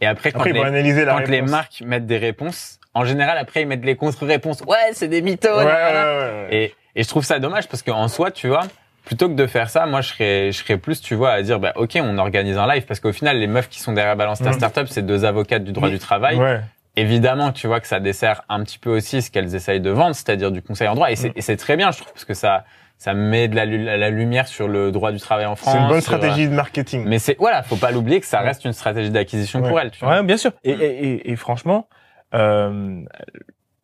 Et 0.00 0.06
après, 0.06 0.30
quand, 0.32 0.40
Après, 0.40 0.52
les, 0.52 0.60
analyser 0.60 1.04
la 1.04 1.12
quand 1.14 1.18
les 1.20 1.36
réponse. 1.36 1.50
marques 1.50 1.80
mettent 1.84 2.06
des 2.06 2.18
réponses, 2.18 2.78
en 2.94 3.04
général, 3.04 3.38
après, 3.38 3.62
ils 3.62 3.66
mettent 3.66 3.84
les 3.84 3.96
contre-réponses. 3.96 4.60
Ouais, 4.66 4.76
c'est 4.92 5.08
des 5.08 5.22
mythos. 5.22 5.56
Ouais, 5.56 5.64
ouais. 5.64 6.48
Et, 6.50 6.74
et 6.94 7.02
je 7.02 7.08
trouve 7.08 7.24
ça 7.24 7.38
dommage 7.38 7.66
parce 7.68 7.82
qu'en 7.82 8.08
soi, 8.08 8.30
tu 8.30 8.48
vois, 8.48 8.62
plutôt 9.06 9.28
que 9.28 9.34
de 9.34 9.46
faire 9.46 9.70
ça, 9.70 9.86
moi, 9.86 10.00
je 10.02 10.08
serais, 10.08 10.52
je 10.52 10.58
serais 10.62 10.76
plus, 10.76 11.00
tu 11.00 11.14
vois, 11.14 11.32
à 11.32 11.42
dire, 11.42 11.58
bah, 11.60 11.72
ok, 11.76 11.96
on 12.02 12.18
organise 12.18 12.58
un 12.58 12.66
live 12.72 12.84
parce 12.84 13.00
qu'au 13.00 13.12
final, 13.12 13.38
les 13.38 13.46
meufs 13.46 13.68
qui 13.68 13.80
sont 13.80 13.92
derrière 13.92 14.16
Balance 14.16 14.40
ta 14.40 14.50
Mhm. 14.50 14.52
startup, 14.54 14.88
c'est 14.88 15.04
deux 15.06 15.24
avocates 15.24 15.64
du 15.64 15.72
droit 15.72 15.88
Mais- 15.88 15.94
du 15.94 15.98
travail. 16.00 16.36
Ouais. 16.36 16.60
Évidemment, 16.96 17.52
tu 17.52 17.66
vois 17.66 17.80
que 17.80 17.86
ça 17.86 18.00
dessert 18.00 18.42
un 18.48 18.62
petit 18.64 18.78
peu 18.78 18.90
aussi 18.90 19.20
ce 19.22 19.30
qu'elles 19.30 19.54
essayent 19.54 19.80
de 19.80 19.90
vendre, 19.90 20.14
c'est-à-dire 20.14 20.50
du 20.50 20.62
conseil 20.62 20.88
en 20.88 20.94
droit. 20.94 21.10
Et 21.10 21.16
c'est, 21.16 21.32
et 21.36 21.42
c'est 21.42 21.56
très 21.56 21.76
bien, 21.76 21.90
je 21.90 21.98
trouve, 21.98 22.12
parce 22.12 22.24
que 22.24 22.32
ça, 22.34 22.64
ça 22.96 23.12
met 23.12 23.48
de 23.48 23.54
la, 23.56 23.66
la 23.66 24.08
lumière 24.10 24.48
sur 24.48 24.66
le 24.66 24.90
droit 24.92 25.12
du 25.12 25.18
travail 25.20 25.44
en 25.44 25.56
France. 25.56 25.74
C'est 25.74 25.80
une 25.80 25.88
bonne 25.88 26.00
sur, 26.00 26.14
euh, 26.14 26.16
stratégie 26.18 26.48
de 26.48 26.54
marketing. 26.54 27.04
Mais 27.06 27.18
c'est, 27.18 27.36
voilà, 27.38 27.62
faut 27.62 27.76
pas 27.76 27.90
l'oublier 27.90 28.18
que 28.20 28.26
ça 28.26 28.40
reste 28.40 28.64
une 28.64 28.72
stratégie 28.72 29.10
d'acquisition 29.10 29.60
Ouais. 29.60 29.68
pour 29.68 29.78
elles, 29.78 29.90
tu 29.90 30.04
vois. 30.04 30.14
Ouais, 30.16 30.22
bien 30.22 30.38
sûr. 30.38 30.52
Et, 30.64 30.70
et, 30.70 31.06
et, 31.12 31.30
et 31.32 31.36
franchement, 31.36 31.88
euh, 32.34 33.02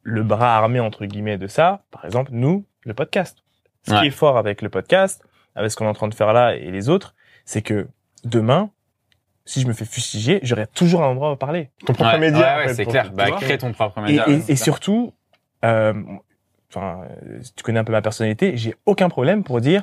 le 0.03 0.23
bras 0.23 0.57
armé 0.57 0.81
entre 0.81 1.05
guillemets 1.05 1.37
de 1.39 1.47
ça, 1.47 1.83
par 1.91 2.05
exemple, 2.07 2.31
nous, 2.33 2.65
le 2.85 2.95
podcast. 2.95 3.39
Ce 3.87 3.93
Ouais. 3.93 4.01
qui 4.01 4.07
est 4.07 4.11
fort 4.11 4.39
avec 4.39 4.63
le 4.63 4.69
podcast, 4.71 5.23
avec 5.55 5.71
ce 5.71 5.77
qu'on 5.77 5.85
est 5.85 5.89
en 5.89 5.93
train 5.95 6.09
de 6.09 6.15
faire 6.15 6.33
là 6.33 6.55
et 6.55 6.71
les 6.71 6.89
autres, 6.89 7.15
c'est 7.45 7.63
que 7.63 7.89
demain, 8.25 8.71
si 9.45 9.61
je 9.61 9.67
me 9.67 9.73
fais 9.73 9.85
fustiger, 9.85 10.41
j'aurai 10.43 10.67
toujours 10.69 11.03
un 11.03 11.09
endroit 11.09 11.33
où 11.33 11.37
parler. 11.37 11.71
Ton 11.87 11.93
propre 11.95 12.13
Ouais, 12.13 12.19
média. 12.19 12.39
ouais, 12.41 12.47
en 12.47 12.57
ouais, 12.59 12.69
fait, 12.69 12.75
c'est 12.75 12.87
clair. 12.87 13.11
Bah, 13.13 13.31
crée 13.33 13.59
ton 13.59 13.73
propre 13.73 13.99
Et, 13.99 14.03
média. 14.03 14.25
et, 14.29 14.35
et 14.53 14.57
ça. 14.57 14.65
surtout, 14.65 15.15
euh, 15.65 15.95
enfin, 16.71 17.03
si 17.43 17.53
tu 17.55 17.63
connais 17.63 17.81
un 17.81 17.85
peu 17.85 17.93
ma 17.93 18.03
personnalité, 18.03 18.57
j'ai 18.57 18.75
aucun 18.87 19.09
problème 19.09 19.43
pour 19.45 19.61
dire, 19.61 19.83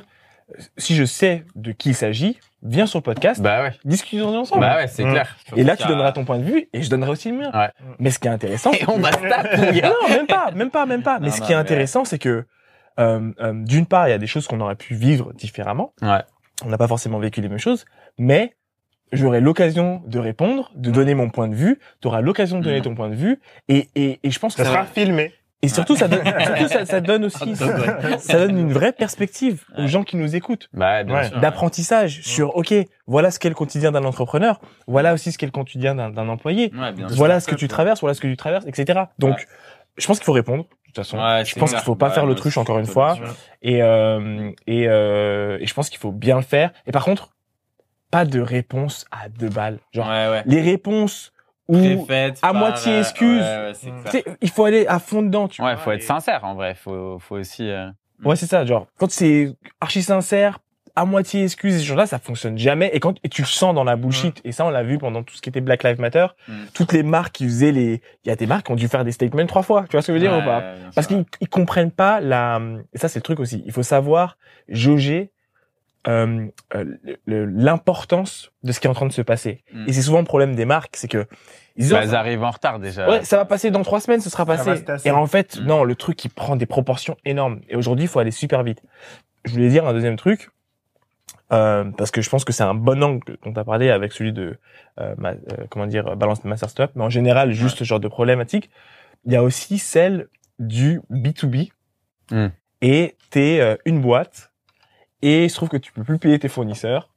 si 0.76 0.96
je 0.96 1.04
sais 1.04 1.44
de 1.54 1.72
qui 1.72 1.90
il 1.90 1.94
s'agit, 1.94 2.38
viens 2.62 2.86
sur 2.86 2.98
le 2.98 3.02
podcast, 3.04 3.40
Bah 3.40 3.62
ouais. 3.62 3.72
discutons 3.84 4.36
ensemble. 4.36 4.62
Bah 4.62 4.76
ouais, 4.76 4.88
c'est 4.88 5.04
Mhm. 5.04 5.12
clair. 5.12 5.36
Et 5.56 5.62
là, 5.62 5.76
tu 5.76 5.86
donneras 5.86 6.12
ton 6.12 6.24
point 6.24 6.38
de 6.38 6.44
vue 6.44 6.68
et 6.72 6.82
je 6.82 6.90
donnerai 6.90 7.10
aussi 7.12 7.30
le 7.30 7.38
mien. 7.38 7.50
Ouais. 7.54 7.70
Mais 7.98 8.10
ce 8.10 8.18
qui 8.18 8.26
est 8.28 8.30
intéressant, 8.30 8.72
Et 8.72 8.84
on 8.88 8.98
va 8.98 9.12
se 9.12 9.18
taper, 9.28 9.80
non, 9.82 9.92
même 10.08 10.26
pas, 10.26 10.50
même 10.52 10.70
pas, 10.70 10.86
même 10.86 11.02
pas. 11.02 11.18
Mais 11.20 11.28
Non, 11.28 11.32
ce 11.32 11.40
non, 11.40 11.46
qui 11.46 11.52
est 11.52 11.56
intéressant, 11.56 12.04
c'est 12.04 12.18
que 12.18 12.46
euh, 12.98 13.30
euh, 13.40 13.52
d'une 13.54 13.86
part, 13.86 14.08
il 14.08 14.10
y 14.10 14.14
a 14.14 14.18
des 14.18 14.26
choses 14.26 14.46
qu'on 14.48 14.60
aurait 14.60 14.74
pu 14.74 14.94
vivre 14.94 15.32
différemment. 15.34 15.92
Ouais. 16.02 16.22
On 16.64 16.68
n'a 16.68 16.76
pas 16.76 16.88
forcément 16.88 17.18
vécu 17.18 17.40
les 17.40 17.48
mêmes 17.48 17.58
choses, 17.58 17.84
mais 18.18 18.54
j'aurai 19.12 19.40
l'occasion 19.40 20.02
de 20.06 20.18
répondre, 20.18 20.70
de 20.74 20.90
donner 20.90 21.14
mon 21.14 21.30
point 21.30 21.48
de 21.48 21.54
vue. 21.54 21.78
Tu 22.00 22.08
auras 22.08 22.20
l'occasion 22.20 22.58
de 22.58 22.64
donner 22.64 22.78
Mhm. 22.78 22.82
ton 22.84 22.94
point 22.94 23.08
de 23.08 23.14
vue, 23.14 23.40
et, 23.68 23.88
et, 23.94 24.20
et 24.22 24.30
je 24.30 24.38
pense 24.38 24.54
que 24.54 24.62
Ça 24.62 24.64
ça 24.66 24.72
sera 24.72 24.84
filmé. 24.86 25.32
Et 25.62 25.68
surtout, 25.68 25.94
ça 25.94 26.08
donne, 26.08 26.22
surtout, 26.46 26.68
ça, 26.68 26.86
ça 26.86 27.00
donne 27.02 27.24
aussi, 27.26 27.54
ça 27.54 28.38
donne 28.38 28.56
une 28.58 28.72
vraie 28.72 28.92
perspective 28.92 29.64
aux 29.76 29.86
gens 29.86 30.04
qui 30.04 30.16
nous 30.16 30.34
écoutent. 30.34 30.68
Bah, 30.72 31.02
bien 31.04 31.16
Ouais. 31.16 31.28
sûr. 31.28 31.38
D'apprentissage 31.40 32.20
sur, 32.22 32.56
OK, 32.56 32.72
voilà 33.06 33.30
ce 33.30 33.38
qu'est 33.38 33.50
le 33.50 33.54
quotidien 33.54 33.92
d'un 33.92 34.04
entrepreneur, 34.04 34.58
voilà 34.86 35.12
aussi 35.12 35.32
ce 35.32 35.38
qu'est 35.38 35.44
le 35.46 35.52
quotidien 35.52 35.94
d'un 35.94 36.28
employé, 36.28 36.72
Ouais, 36.74 36.92
bien 36.92 37.08
sûr. 37.08 37.16
voilà 37.18 37.40
ce 37.40 37.46
que 37.48 37.54
tu 37.54 37.68
traverses, 37.68 38.00
voilà 38.00 38.14
ce 38.14 38.20
que 38.22 38.26
tu 38.28 38.36
traverses, 38.38 38.64
etc. 38.66 39.00
Donc, 39.18 39.36
Ouais. 39.36 39.44
je 39.98 40.06
pense 40.06 40.18
qu'il 40.18 40.24
faut 40.24 40.32
répondre. 40.32 40.64
De 40.64 40.68
toute 40.86 40.96
façon, 40.96 41.18
Ouais, 41.18 41.44
je 41.44 41.54
pense 41.56 41.70
qu'il 41.72 41.82
faut 41.82 41.94
pas 41.94 42.10
faire 42.10 42.24
l'autruche 42.26 42.56
encore 42.56 42.78
une 42.78 42.86
fois. 42.86 43.16
Et, 43.62 43.82
euh, 43.82 44.50
et, 44.66 44.86
euh, 44.88 45.58
et 45.60 45.66
je 45.66 45.74
pense 45.74 45.88
qu'il 45.90 45.98
faut 46.00 46.10
bien 46.10 46.36
le 46.36 46.42
faire. 46.42 46.72
Et 46.86 46.90
par 46.92 47.04
contre, 47.04 47.30
pas 48.10 48.24
de 48.24 48.40
réponse 48.40 49.04
à 49.10 49.28
deux 49.28 49.48
balles. 49.48 49.78
Genre, 49.92 50.06
Ouais, 50.08 50.28
ouais. 50.28 50.42
les 50.46 50.60
réponses 50.60 51.32
où, 51.68 51.76
à 51.76 52.32
par, 52.40 52.54
moitié 52.54 52.94
euh, 52.94 52.98
excuse. 53.00 53.40
Ouais, 53.42 53.56
ouais, 53.66 53.72
c'est 53.74 53.90
Mm. 53.90 54.00
clair. 54.02 54.10
tu 54.24 54.30
sais, 54.30 54.36
il 54.40 54.50
faut 54.50 54.64
aller 54.64 54.86
à 54.88 54.98
fond 54.98 55.22
dedans, 55.22 55.46
tu 55.48 55.62
Ouais, 55.62 55.74
vois. 55.74 55.82
faut 55.82 55.92
être 55.92 56.02
sincère 56.02 56.44
en 56.44 56.54
vrai. 56.54 56.74
Faut, 56.74 57.18
faut 57.20 57.36
aussi. 57.36 57.68
euh, 57.70 57.88
Ouais, 58.24 58.36
c'est 58.36 58.46
ça. 58.46 58.64
Genre, 58.64 58.86
quand 58.98 59.10
c'est 59.10 59.54
archi 59.80 60.02
sincère, 60.02 60.58
à 60.96 61.04
moitié 61.04 61.44
excuse, 61.44 61.78
ces 61.78 61.84
choses-là, 61.84 62.06
ça 62.06 62.18
fonctionne 62.18 62.58
jamais. 62.58 62.90
Et 62.92 62.98
quand 63.00 63.14
et 63.22 63.28
tu 63.28 63.42
le 63.42 63.46
sens 63.46 63.72
dans 63.74 63.84
la 63.84 63.94
bullshit, 63.94 64.40
et 64.44 64.50
ça, 64.50 64.66
on 64.66 64.70
l'a 64.70 64.82
vu 64.82 64.98
pendant 64.98 65.22
tout 65.22 65.34
ce 65.36 65.40
qui 65.40 65.48
était 65.48 65.60
Black 65.60 65.84
Lives 65.84 66.00
Matter, 66.00 66.26
Mm. 66.48 66.52
toutes 66.74 66.92
les 66.92 67.04
marques 67.04 67.36
qui 67.36 67.44
faisaient 67.44 67.70
les, 67.72 68.02
il 68.24 68.28
y 68.28 68.30
a 68.32 68.36
des 68.36 68.46
marques 68.48 68.66
qui 68.66 68.72
ont 68.72 68.76
dû 68.76 68.88
faire 68.88 69.04
des 69.04 69.12
statements 69.12 69.46
trois 69.46 69.62
fois. 69.62 69.84
Tu 69.88 69.92
vois 69.92 70.02
ce 70.02 70.08
que 70.08 70.12
je 70.12 70.18
veux 70.18 70.20
dire 70.20 70.32
ouais, 70.32 70.42
ou 70.42 70.44
pas? 70.44 70.74
Parce 70.94 71.06
qu'ils 71.06 71.24
ils 71.40 71.48
comprennent 71.48 71.92
pas 71.92 72.20
la. 72.20 72.60
Et 72.92 72.98
ça, 72.98 73.08
c'est 73.08 73.20
le 73.20 73.22
truc 73.22 73.38
aussi. 73.38 73.62
Il 73.64 73.72
faut 73.72 73.84
savoir 73.84 74.36
jauger 74.68 75.30
euh, 76.08 76.46
euh, 76.74 76.84
l'importance 77.26 78.50
de 78.62 78.72
ce 78.72 78.80
qui 78.80 78.86
est 78.86 78.90
en 78.90 78.94
train 78.94 79.06
de 79.06 79.12
se 79.12 79.22
passer. 79.22 79.62
Mm. 79.72 79.84
Et 79.88 79.92
c'est 79.92 80.02
souvent 80.02 80.18
le 80.20 80.24
problème 80.24 80.54
des 80.54 80.64
marques, 80.64 80.96
c'est 80.96 81.08
que 81.08 81.26
ils 81.76 81.90
Bah, 81.90 82.02
oh, 82.06 82.14
arrivent 82.14 82.42
en 82.42 82.50
retard 82.50 82.78
déjà. 82.78 83.08
Ouais, 83.08 83.24
ça 83.24 83.36
va 83.36 83.44
passer 83.44 83.70
dans 83.70 83.82
trois 83.82 84.00
semaines, 84.00 84.20
ce 84.20 84.30
sera 84.30 84.44
passé. 84.46 84.82
Et 85.04 85.10
en 85.10 85.26
fait, 85.26 85.58
Mm. 85.60 85.64
non, 85.66 85.84
le 85.84 85.94
truc, 85.94 86.24
il 86.24 86.30
prend 86.30 86.56
des 86.56 86.66
proportions 86.66 87.16
énormes. 87.24 87.60
Et 87.68 87.76
aujourd'hui, 87.76 88.04
il 88.04 88.08
faut 88.08 88.18
aller 88.18 88.30
super 88.30 88.62
vite. 88.62 88.82
Je 89.44 89.52
voulais 89.52 89.68
dire 89.68 89.86
un 89.86 89.92
deuxième 89.92 90.16
truc, 90.16 90.50
euh, 91.52 91.84
parce 91.96 92.10
que 92.10 92.22
je 92.22 92.30
pense 92.30 92.44
que 92.44 92.52
c'est 92.52 92.62
un 92.62 92.74
bon 92.74 93.02
angle 93.02 93.36
dont 93.44 93.52
tu 93.52 93.58
as 93.60 93.64
parlé 93.64 93.90
avec 93.90 94.12
celui 94.12 94.32
de, 94.32 94.58
euh, 95.00 95.14
ma- 95.18 95.30
euh, 95.32 95.66
comment 95.68 95.86
dire, 95.86 96.16
balance 96.16 96.42
de 96.42 96.48
master 96.48 96.70
stop. 96.70 96.92
Mais 96.94 97.02
en 97.04 97.10
général, 97.10 97.52
juste 97.52 97.78
ce 97.78 97.84
genre 97.84 98.00
de 98.00 98.08
problématique. 98.08 98.70
Il 99.26 99.32
y 99.32 99.36
a 99.36 99.42
aussi 99.42 99.78
celle 99.78 100.28
du 100.58 101.00
B2B. 101.10 101.70
Mm. 102.30 102.46
Et 102.82 103.16
t'es 103.30 103.60
euh, 103.60 103.76
une 103.84 104.00
boîte. 104.00 104.49
Et 105.22 105.44
il 105.44 105.50
se 105.50 105.56
trouve 105.56 105.68
que 105.68 105.76
tu 105.76 105.92
peux 105.92 106.02
plus 106.04 106.18
payer 106.18 106.38
tes 106.38 106.48
fournisseurs. 106.48 107.08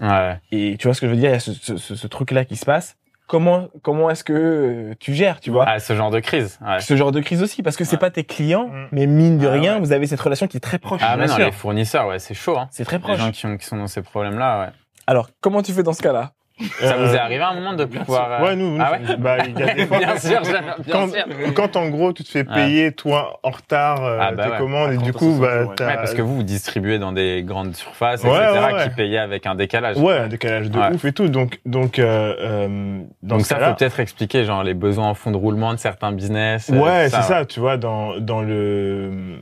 Ouais. 0.00 0.38
Et 0.52 0.76
tu 0.78 0.86
vois 0.86 0.94
ce 0.94 1.00
que 1.00 1.06
je 1.08 1.12
veux 1.12 1.18
dire? 1.18 1.30
Il 1.30 1.32
y 1.32 1.36
a 1.36 1.40
ce, 1.40 1.52
ce, 1.52 1.76
ce- 1.76 1.94
ce 1.96 2.06
truc-là 2.06 2.44
qui 2.44 2.56
se 2.56 2.64
passe. 2.64 2.96
Comment, 3.26 3.68
comment 3.82 4.08
est-ce 4.08 4.24
que 4.24 4.32
euh, 4.32 4.94
tu 4.98 5.12
gères, 5.12 5.38
tu 5.40 5.50
vois? 5.50 5.64
Ah, 5.68 5.80
ce 5.80 5.94
genre 5.94 6.10
de 6.10 6.18
crise. 6.20 6.58
Ouais. 6.66 6.80
ce 6.80 6.96
genre 6.96 7.12
de 7.12 7.20
crise 7.20 7.42
aussi 7.42 7.62
parce 7.62 7.76
que 7.76 7.84
c'est 7.84 7.96
Ouais. 7.96 8.00
pas 8.00 8.10
tes 8.10 8.24
clients 8.24 8.68
Mm. 8.68 8.86
mais 8.92 9.06
mine 9.06 9.36
de 9.38 9.46
Ah 9.48 9.52
rien 9.52 9.74
ouais. 9.74 9.80
vous 9.80 9.92
avez 9.92 10.06
cette 10.06 10.20
relation 10.20 10.46
qui 10.46 10.56
est 10.56 10.60
très 10.60 10.78
proche 10.78 11.02
Ah, 11.04 11.16
mais 11.18 11.26
non, 11.26 11.34
sûr. 11.34 11.44
les 11.44 11.52
fournisseurs, 11.52 12.06
ouais, 12.08 12.18
c'est 12.20 12.32
chaud, 12.32 12.56
hein. 12.56 12.68
c'est 12.70 12.84
très 12.86 12.96
Les 12.96 13.02
proche 13.02 13.18
gens 13.18 13.30
qui, 13.30 13.44
ont, 13.44 13.56
qui 13.58 13.66
sont 13.66 13.76
dans 13.76 13.86
ces 13.86 14.00
problèmes-là, 14.00 14.60
ouais. 14.60 14.72
alors 15.06 15.28
comment 15.42 15.62
tu 15.62 15.72
fais 15.72 15.82
dans 15.82 15.92
ce 15.92 16.00
cas-là? 16.00 16.32
Ça 16.80 16.96
vous 16.96 17.14
est 17.14 17.16
Euh, 17.18 17.22
arrivé 17.22 17.42
à 17.42 17.50
un 17.50 17.54
moment 17.54 17.72
de 17.74 17.84
pouvoir. 17.84 18.32
euh, 18.32 18.44
Ouais, 18.44 18.56
nous, 18.56 18.76
nous, 18.76 18.82
Ah 18.84 18.92
ouais 18.92 19.16
bah, 19.16 19.36
il 19.46 19.58
y 19.58 19.62
a 19.62 19.74
des 19.74 19.86
fois. 19.86 19.98
Bien 19.98 20.18
sûr, 20.18 20.42
j'aime- 20.44 20.74
bien 20.84 20.92
quand, 20.92 21.08
sûr. 21.08 21.24
quand 21.54 21.76
en 21.76 21.88
gros 21.88 22.12
tu 22.12 22.24
te 22.24 22.28
fais 22.30 22.46
Ouais. 22.48 22.54
payer 22.54 22.92
toi 22.92 23.38
en 23.42 23.50
retard 23.50 24.04
euh, 24.04 24.18
Ah 24.20 24.32
bah 24.32 24.44
tes 24.44 24.50
ouais. 24.50 24.58
commandes 24.58 24.92
et 24.92 24.96
À 24.96 24.98
du 24.98 25.12
30%, 25.12 25.18
coup 25.18 25.38
bah 25.40 25.62
ouais. 25.62 25.66
t'as 25.76 25.86
Ouais, 25.86 25.94
parce 25.94 26.14
que 26.14 26.22
vous, 26.22 26.36
vous 26.36 26.42
distribuez 26.42 26.98
dans 26.98 27.12
des 27.12 27.42
grandes 27.44 27.74
surfaces, 27.76 28.22
Ouais, 28.24 28.30
etc., 28.30 28.50
ouais, 28.66 28.72
ouais. 28.74 28.82
qui 28.84 28.90
payaient 28.90 29.18
avec 29.18 29.46
un 29.46 29.54
décalage. 29.54 29.96
ouais 29.98 30.18
un 30.18 30.28
décalage 30.28 30.70
de 30.70 30.78
Ouais. 30.78 30.92
ouf 30.94 31.04
et 31.04 31.12
tout 31.12 31.28
donc 31.28 31.60
donc 31.66 31.98
euh, 31.98 32.34
euh, 32.40 33.00
Donc 33.22 33.42
ça, 33.42 33.56
faut 33.58 33.74
peut-être 33.74 34.00
expliquer, 34.00 34.44
genre, 34.44 34.62
les 34.64 34.74
besoins 34.74 35.08
en 35.08 35.14
fonds 35.14 35.30
de 35.30 35.36
roulement 35.36 35.72
de 35.74 35.78
certains 35.78 36.12
business. 36.12 36.68
Ouais, 36.70 37.08
c'est 37.08 37.22
ça, 37.22 37.44
tu 37.44 37.60
vois, 37.60 37.76
dans, 37.76 38.18
dans 38.18 38.40
le, 38.42 39.38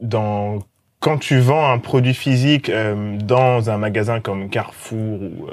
dans, 0.00 0.58
quand 1.00 1.18
tu 1.18 1.38
vends 1.38 1.70
un 1.70 1.78
produit 1.78 2.14
physique 2.14 2.68
euh, 2.68 3.16
dans 3.18 3.70
un 3.70 3.76
magasin 3.78 4.20
comme 4.20 4.50
Carrefour 4.50 5.22
ou 5.22 5.46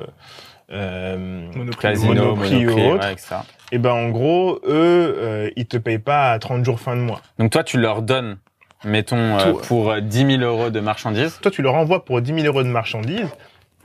euh, 0.72 1.48
euh, 1.56 1.72
Casino, 1.80 2.14
Monoprix 2.14 2.66
Monoprix, 2.66 2.68
ou 2.68 2.92
autre, 2.94 3.06
ouais, 3.06 3.14
etc. 3.14 3.36
et 3.72 3.78
ben 3.78 3.92
en 3.92 4.10
gros, 4.10 4.60
eux, 4.66 5.16
euh, 5.18 5.50
ils 5.56 5.66
te 5.66 5.78
payent 5.78 6.00
pas 6.00 6.32
à 6.32 6.40
30 6.40 6.64
jours 6.64 6.80
fin 6.80 6.96
de 6.96 7.02
mois. 7.02 7.22
Donc 7.40 7.52
toi, 7.52 7.64
tu 7.64 7.80
leur 7.80 8.02
donnes, 8.02 8.38
mettons, 8.84 9.38
euh, 9.40 9.54
pour 9.54 9.92
euh, 9.92 10.00
10 10.02 10.38
000 10.38 10.42
euros 10.44 10.70
de 10.70 10.80
marchandises. 10.80 11.40
Toi, 11.42 11.52
tu 11.52 11.62
leur 11.62 11.76
envoies 11.76 12.06
pour 12.06 12.22
10 12.22 12.34
000 12.34 12.46
euros 12.48 12.64
de 12.64 12.70
marchandises. 12.70 13.30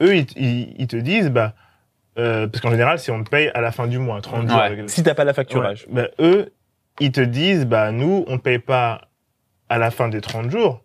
Eux, 0.03 0.17
ils, 0.17 0.27
ils, 0.37 0.75
ils 0.79 0.87
te 0.87 0.97
disent, 0.97 1.31
bah, 1.31 1.55
euh, 2.19 2.47
parce 2.47 2.61
qu'en 2.61 2.71
général, 2.71 2.99
c'est 2.99 3.13
on 3.13 3.25
te 3.25 3.31
paye 3.31 3.51
à 3.55 3.61
la 3.61 3.73
fin 3.73 3.87
du 3.87 3.99
mois, 3.99 4.21
30 4.21 4.49
jours. 4.49 4.59
Ouais. 4.59 4.85
si 4.87 5.03
t'as 5.03 5.15
pas 5.15 5.25
la 5.25 5.35
facturage 5.35 5.87
Ouais. 5.89 5.95
Ben, 5.95 6.09
eux, 6.21 6.53
ils 7.01 7.13
te 7.13 7.21
disent, 7.21 7.67
bah, 7.67 7.91
nous, 7.93 8.25
on 8.29 8.35
ne 8.35 8.39
paye 8.39 8.59
pas 8.59 9.03
à 9.69 9.79
la 9.79 9.91
fin 9.91 10.09
des 10.09 10.21
30 10.21 10.51
jours. 10.51 10.83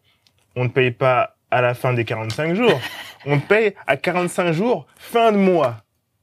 On 0.55 0.63
ne 0.63 0.69
paye 0.69 0.91
pas 0.91 1.35
à 1.51 1.61
la 1.61 1.73
fin 1.73 1.93
des 1.93 2.05
45 2.05 2.55
jours. 2.55 2.79
on 3.25 3.39
te 3.39 3.45
paye 3.47 3.75
à 3.85 3.97
45 3.97 4.51
jours, 4.53 4.87
fin 4.97 5.31
de 5.31 5.37
mois. 5.37 5.77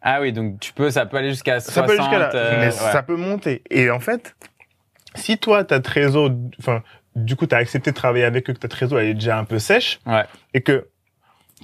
Ah 0.09 0.21
oui, 0.21 0.33
donc 0.33 0.61
tu 0.61 0.73
peux, 0.73 0.91
ça 0.91 1.05
peut 1.05 1.17
aller 1.17 1.31
jusqu'à 1.31 1.59
60. 1.59 1.75
Ça 1.75 1.83
peut 1.83 1.91
aller 1.93 2.01
jusqu'à 2.01 2.19
là. 2.19 2.31
euh, 2.35 2.57
mais 2.61 2.67
ouais. 2.67 2.71
ça 2.71 3.03
peut 3.03 3.17
monter. 3.17 3.63
Et 3.71 3.91
en 3.91 3.99
fait, 3.99 4.37
si 5.17 5.37
toi, 5.37 5.65
ta 5.65 5.81
trésor, 5.81 6.31
enfin, 6.61 6.83
du 7.17 7.35
coup, 7.35 7.47
tu 7.47 7.55
as 7.55 7.59
accepté 7.59 7.91
de 7.91 7.97
travailler 7.97 8.25
avec 8.25 8.49
eux, 8.49 8.53
que 8.53 8.59
ta 8.59 8.69
trésor 8.69 9.01
elle 9.01 9.09
est 9.09 9.15
déjà 9.15 9.37
un 9.37 9.45
peu 9.45 9.59
sèche, 9.59 9.99
Ouais. 10.07 10.23
et 10.55 10.61
que 10.61 10.87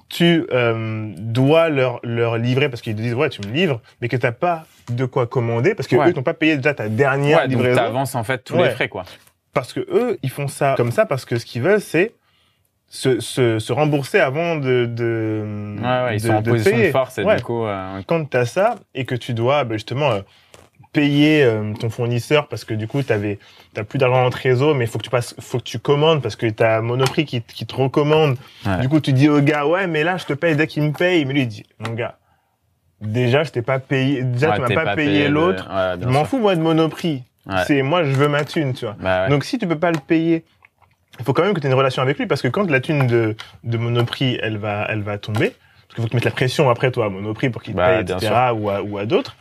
tu 0.08 0.46
euh, 0.52 1.12
dois 1.18 1.68
leur, 1.68 2.00
leur 2.02 2.36
livrer, 2.38 2.68
parce 2.68 2.82
qu'ils 2.82 2.96
te 2.96 3.00
disent, 3.00 3.14
ouais, 3.14 3.28
tu 3.28 3.40
me 3.46 3.52
livres, 3.52 3.80
mais 4.00 4.08
que 4.08 4.16
t'as 4.16 4.32
pas 4.32 4.66
de 4.90 5.04
quoi 5.04 5.26
commander, 5.26 5.74
parce 5.74 5.86
que 5.86 5.94
Ouais. 5.96 6.06
eux, 6.06 6.08
ils 6.10 6.14
t'ont 6.14 6.22
pas 6.22 6.34
payé 6.34 6.56
déjà 6.56 6.74
ta 6.74 6.88
dernière 6.88 7.38
Ouais, 7.38 7.48
donc 7.48 7.58
livraison. 7.58 7.76
t'avances 7.80 8.14
en 8.16 8.24
fait 8.24 8.38
tous 8.42 8.54
Ouais. 8.56 8.64
les 8.64 8.70
frais, 8.74 8.88
quoi. 8.88 9.04
Parce 9.52 9.72
que 9.72 9.80
eux, 9.80 10.18
ils 10.22 10.30
font 10.30 10.48
ça 10.48 10.74
comme 10.76 10.90
ça 10.90 11.04
parce 11.06 11.24
que 11.26 11.38
ce 11.38 11.44
qu'ils 11.44 11.62
veulent, 11.62 11.80
c'est 11.80 12.14
se, 12.94 13.20
se, 13.20 13.58
se 13.58 13.72
rembourser 13.72 14.20
avant 14.20 14.56
de 14.56 14.84
de 14.84 15.42
Ouais, 15.80 15.86
ouais, 16.04 16.16
ils 16.16 16.22
de- 16.22 16.26
sont 16.26 16.34
en 16.34 16.40
de 16.42 16.50
position 16.50 16.72
payer. 16.76 16.86
de 16.88 16.92
force 16.92 17.16
et 17.18 17.24
Ouais. 17.24 17.36
du 17.36 17.42
coup, 17.42 17.64
euh, 17.64 18.02
Quand 18.06 18.22
t'as 18.28 18.44
ça 18.44 18.74
et 18.94 19.06
que 19.06 19.14
tu 19.14 19.32
dois 19.32 19.64
bah, 19.64 19.76
justement 19.76 20.10
euh, 20.10 20.20
payer 20.92 21.42
euh, 21.42 21.72
ton 21.72 21.88
fournisseur 21.88 22.48
parce 22.48 22.66
que 22.66 22.74
du 22.74 22.86
coup 22.86 23.02
t'avais 23.02 23.38
t'as 23.72 23.82
plus 23.84 23.98
d'argent 23.98 24.26
en 24.26 24.28
trésor, 24.28 24.74
mais 24.74 24.84
il 24.84 24.88
faut 24.88 24.98
que 24.98 25.04
tu 25.04 25.08
passes, 25.10 25.34
faut 25.40 25.56
que 25.56 25.62
tu 25.64 25.78
commandes 25.78 26.20
parce 26.20 26.36
que 26.36 26.46
t'as 26.50 26.82
Monoprix 26.82 27.24
qui, 27.24 27.40
qui 27.40 27.64
te 27.64 27.74
recommande. 27.74 28.36
Du 28.82 28.90
coup, 28.90 29.00
tu 29.00 29.14
dis 29.14 29.30
au 29.30 29.40
gars, 29.40 29.66
ouais, 29.66 29.86
mais 29.86 30.04
là, 30.04 30.18
je 30.18 30.26
te 30.26 30.34
paye 30.34 30.54
dès 30.54 30.66
qu'il 30.66 30.82
me 30.82 30.92
paye. 30.92 31.24
Mais 31.24 31.32
lui, 31.32 31.40
il 31.42 31.48
dit, 31.48 31.64
mon 31.78 31.94
gars, 31.94 32.18
déjà, 33.00 33.42
je 33.42 33.50
t'ai 33.52 33.62
pas 33.62 33.78
payé, 33.78 34.22
déjà, 34.22 34.52
tu 34.52 34.60
m'as 34.60 34.68
pas, 34.68 34.94
payé 34.94 35.28
l'autre. 35.28 35.66
Je 35.98 36.06
m'en 36.08 36.26
fous, 36.26 36.38
moi, 36.38 36.54
de 36.56 36.60
Monoprix. 36.60 37.22
C'est, 37.66 37.80
moi, 37.80 38.04
je 38.04 38.10
veux 38.10 38.28
ma 38.28 38.44
thune, 38.44 38.74
tu 38.74 38.84
vois. 38.84 38.96
Bah. 39.00 39.28
Donc 39.30 39.44
si 39.44 39.58
tu 39.58 39.66
peux 39.66 39.78
pas 39.78 39.90
le 39.92 39.98
payer, 39.98 40.44
il 41.22 41.24
faut 41.24 41.32
quand 41.32 41.44
même 41.44 41.54
que 41.54 41.60
tu 41.60 41.66
aies 41.66 41.70
une 41.70 41.76
relation 41.76 42.02
avec 42.02 42.18
lui 42.18 42.26
parce 42.26 42.42
que 42.42 42.48
quand 42.48 42.68
la 42.68 42.80
thune 42.80 43.06
de, 43.06 43.36
de 43.62 43.76
Monoprix, 43.78 44.38
elle 44.42 44.56
va, 44.58 44.86
elle 44.88 45.02
va 45.02 45.18
tomber, 45.18 45.50
parce 45.50 45.94
qu'il 45.94 45.96
faut 45.96 46.02
que 46.04 46.08
tu 46.10 46.16
mettes 46.16 46.24
la 46.24 46.30
pression 46.32 46.68
après 46.68 46.90
toi 46.90 47.06
à 47.06 47.08
Monoprix 47.10 47.48
pour 47.50 47.62
qu'il 47.62 47.74
te 47.74 47.78
Bah, 47.78 48.02
paye, 48.02 48.16
etc. 48.16 48.34
ou 48.56 48.68
à, 48.70 48.82
ou 48.82 48.98
à 48.98 49.06
d'autres. 49.06 49.36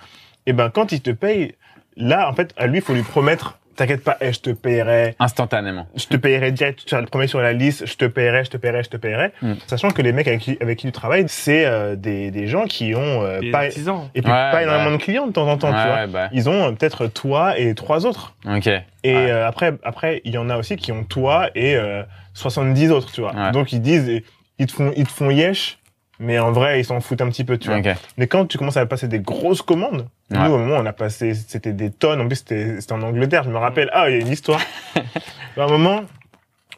Et 0.45 0.53
ben 0.53 0.69
quand 0.69 0.91
il 0.91 1.01
te 1.01 1.09
paye, 1.09 1.55
là 1.97 2.29
en 2.29 2.33
fait 2.33 2.53
à 2.55 2.67
lui 2.67 2.77
il 2.77 2.83
faut 2.83 2.93
lui 2.93 3.01
promettre, 3.01 3.57
t'inquiète 3.81 4.03
pas, 4.03 4.17
eh, 4.21 4.31
je 4.31 4.39
te 4.39 4.49
payerai, 4.51 5.15
Instantanément. 5.19 5.87
je 5.95 6.05
te 6.05 6.15
payerai 6.17 6.51
direct, 6.51 6.85
tu 6.85 6.93
vas 6.93 7.01
le 7.01 7.07
premier 7.07 7.27
sur 7.27 7.41
la 7.41 7.51
liste, 7.53 7.85
je 7.87 7.95
te 7.95 8.05
payerai, 8.05 8.43
je 8.45 8.49
te 8.51 8.57
payerai, 8.57 8.83
je 8.83 8.89
te 8.89 8.97
payerai. 8.97 9.31
Mm. 9.41 9.53
Sachant 9.67 9.89
que 9.89 10.01
les 10.01 10.11
mecs 10.13 10.27
avec 10.27 10.39
qui, 10.41 10.57
avec 10.61 10.77
qui 10.79 10.85
tu 10.87 10.91
travailles, 10.91 11.25
c'est 11.27 11.65
euh, 11.65 11.95
des, 11.95 12.29
des 12.31 12.47
gens 12.47 12.65
qui 12.65 12.93
ont 12.95 13.23
euh, 13.23 13.39
pas, 13.51 13.59
artisans. 13.65 14.09
et 14.13 14.21
puis 14.21 14.31
Ouais, 14.31 14.37
pas 14.37 14.51
bah. 14.53 14.63
énormément 14.63 14.91
de 14.97 15.01
clients 15.01 15.25
de 15.27 15.31
temps 15.31 15.47
en 15.47 15.57
temps, 15.57 15.69
tu 15.69 15.73
vois. 15.87 15.95
ouais, 15.95 16.07
bah. 16.07 16.29
Ils 16.31 16.49
ont 16.49 16.67
euh, 16.67 16.71
peut-être 16.73 17.07
toi 17.07 17.57
et 17.57 17.73
trois 17.75 18.05
autres. 18.05 18.35
Ok. 18.45 18.67
Et 18.67 19.15
Ouais. 19.15 19.31
euh, 19.31 19.47
après, 19.47 19.73
après, 19.83 20.21
il 20.25 20.33
y 20.33 20.37
en 20.37 20.49
a 20.51 20.57
aussi 20.57 20.75
qui 20.75 20.91
ont 20.91 21.03
toi 21.03 21.49
et 21.55 21.75
euh, 21.75 22.03
70 22.35 22.91
autres, 22.91 23.11
tu 23.11 23.21
vois. 23.21 23.33
Ouais. 23.35 23.51
Donc 23.51 23.73
ils 23.73 23.81
disent, 23.81 24.21
ils 24.59 24.67
te 24.67 24.71
font, 24.71 24.93
ils 24.95 25.05
te 25.07 25.11
font 25.11 25.29
yesh, 25.31 25.79
mais 26.21 26.39
en 26.39 26.51
vrai, 26.53 26.79
ils 26.79 26.85
s'en 26.85 27.01
foutent 27.01 27.21
un 27.21 27.27
petit 27.29 27.43
peu, 27.43 27.57
tu 27.57 27.67
vois. 27.67 27.79
Ok. 27.79 27.89
Mais 28.17 28.27
quand 28.27 28.45
tu 28.45 28.57
commences 28.57 28.77
à 28.77 28.85
passer 28.85 29.07
des 29.09 29.19
grosses 29.19 29.61
commandes, 29.61 30.07
Ouais. 30.31 30.37
nous, 30.39 30.53
au 30.53 30.57
moment, 30.57 30.77
on 30.79 30.85
a 30.85 30.93
passé, 30.93 31.33
c'était 31.33 31.73
des 31.73 31.89
tonnes. 31.91 32.21
En 32.21 32.27
plus, 32.27 32.37
c'était, 32.37 32.79
c'était 32.79 32.93
en 32.93 33.01
Angleterre. 33.01 33.43
Je 33.43 33.49
me 33.49 33.57
rappelle. 33.57 33.89
Ah, 33.91 34.09
il 34.09 34.13
y 34.15 34.17
a 34.17 34.21
une 34.21 34.29
histoire. 34.31 34.61
à 35.57 35.63
un 35.63 35.67
moment, 35.67 36.03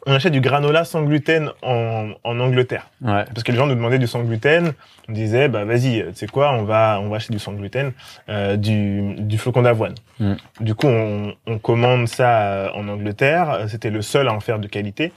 on 0.06 0.12
achète 0.12 0.32
du 0.32 0.40
granola 0.40 0.84
sans 0.84 1.02
gluten 1.02 1.50
en, 1.62 2.08
en 2.24 2.40
Angleterre. 2.40 2.90
Ouais. 3.00 3.24
Parce 3.32 3.42
que 3.44 3.52
les 3.52 3.58
gens 3.58 3.66
nous 3.66 3.74
demandaient 3.76 4.00
du 4.00 4.06
sans 4.08 4.22
gluten. 4.24 4.72
On 5.08 5.12
disait, 5.12 5.48
bah 5.48 5.64
vas-y, 5.64 6.02
tu 6.08 6.14
sais 6.14 6.26
quoi, 6.26 6.52
on 6.54 6.64
va, 6.64 6.98
on 7.00 7.08
va 7.10 7.16
acheter 7.16 7.32
du 7.32 7.38
sans 7.38 7.52
gluten, 7.52 7.92
euh, 8.28 8.56
du, 8.56 9.14
du 9.18 9.38
flocon 9.38 9.62
d'avoine. 9.62 9.94
Mm. 10.18 10.34
Du 10.60 10.74
coup, 10.74 10.88
on, 10.88 11.34
on 11.46 11.58
commande 11.58 12.08
ça 12.08 12.40
euh, 12.42 12.68
en 12.74 12.88
Angleterre. 12.88 13.50
Euh, 13.50 13.68
C'était 13.68 13.90
le 13.90 14.02
seul 14.02 14.28
à 14.28 14.32
en 14.32 14.40
faire 14.40 14.58
de 14.58 14.66
qualité. 14.66 15.12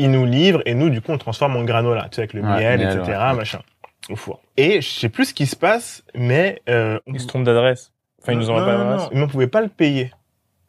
Ils 0.00 0.10
nous 0.10 0.24
livrent 0.26 0.62
et 0.66 0.74
nous, 0.74 0.88
du 0.90 1.00
coup, 1.00 1.12
on 1.12 1.18
transforme 1.18 1.56
en 1.56 1.62
granola, 1.64 2.04
tu 2.10 2.16
sais, 2.16 2.20
avec 2.22 2.32
le 2.32 2.40
Ouais, 2.42 2.48
miel, 2.48 2.80
etc., 2.80 3.02
ouais. 3.06 3.34
machin, 3.34 3.60
au 4.08 4.16
four. 4.16 4.40
Et 4.56 4.80
je 4.80 4.88
sais 4.88 5.08
plus 5.08 5.26
ce 5.26 5.34
qui 5.34 5.46
se 5.46 5.56
passe, 5.56 6.02
mais 6.14 6.60
euh, 6.68 6.98
Ils 7.06 7.20
se 7.20 7.26
trompent 7.26 7.44
d'adresse. 7.44 7.92
Enfin, 8.22 8.32
ils 8.32 8.38
nous 8.38 8.50
envoient 8.50 8.64
pas 8.66 8.76
d'adresse. 8.76 9.08
mais 9.12 9.22
on 9.22 9.28
pouvait 9.28 9.46
pas 9.46 9.60
le 9.60 9.68
payer. 9.68 10.10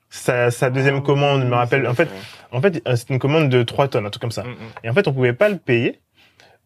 Sa, 0.09 0.51
sa 0.51 0.69
deuxième 0.69 1.01
commande, 1.03 1.41
je 1.41 1.45
me 1.47 1.55
rappelle. 1.55 1.87
En 1.87 1.93
fait, 1.93 2.09
en 2.51 2.59
fait, 2.61 2.81
euh, 2.87 2.95
c'était 2.97 3.13
une 3.13 3.19
commande 3.19 3.47
de 3.49 3.63
3 3.63 3.87
tonnes, 3.87 4.05
un 4.05 4.09
truc 4.09 4.21
comme 4.21 4.31
ça. 4.31 4.43
Mm, 4.43 4.49
mm. 4.49 4.55
Et 4.83 4.89
en 4.89 4.93
fait, 4.93 5.07
on 5.07 5.13
pouvait 5.13 5.31
pas 5.33 5.47
le 5.49 5.57
payer 5.57 6.01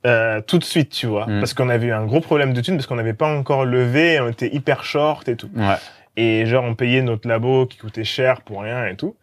euh, 0.07 0.41
tout 0.41 0.57
de 0.57 0.63
suite, 0.63 0.89
tu 0.91 1.05
vois, 1.07 1.25
Mm. 1.27 1.39
parce 1.39 1.53
qu'on 1.53 1.69
avait 1.69 1.87
eu 1.87 1.91
un 1.93 2.05
gros 2.05 2.21
problème 2.21 2.53
de 2.53 2.61
thunes, 2.61 2.75
parce 2.75 2.87
qu'on 2.87 2.95
n'avait 2.95 3.13
pas 3.13 3.27
encore 3.27 3.65
levé, 3.65 4.19
on 4.19 4.27
était 4.29 4.53
hyper 4.53 4.83
short 4.83 5.27
et 5.29 5.35
tout. 5.35 5.49
Ouais. 5.55 5.75
Et 6.17 6.45
genre, 6.45 6.63
on 6.63 6.73
payait 6.75 7.01
notre 7.01 7.27
labo 7.27 7.65
qui 7.67 7.77
coûtait 7.77 8.03
cher 8.03 8.41
pour 8.41 8.61
rien 8.61 8.85
et 8.87 8.95
tout. 8.95 9.15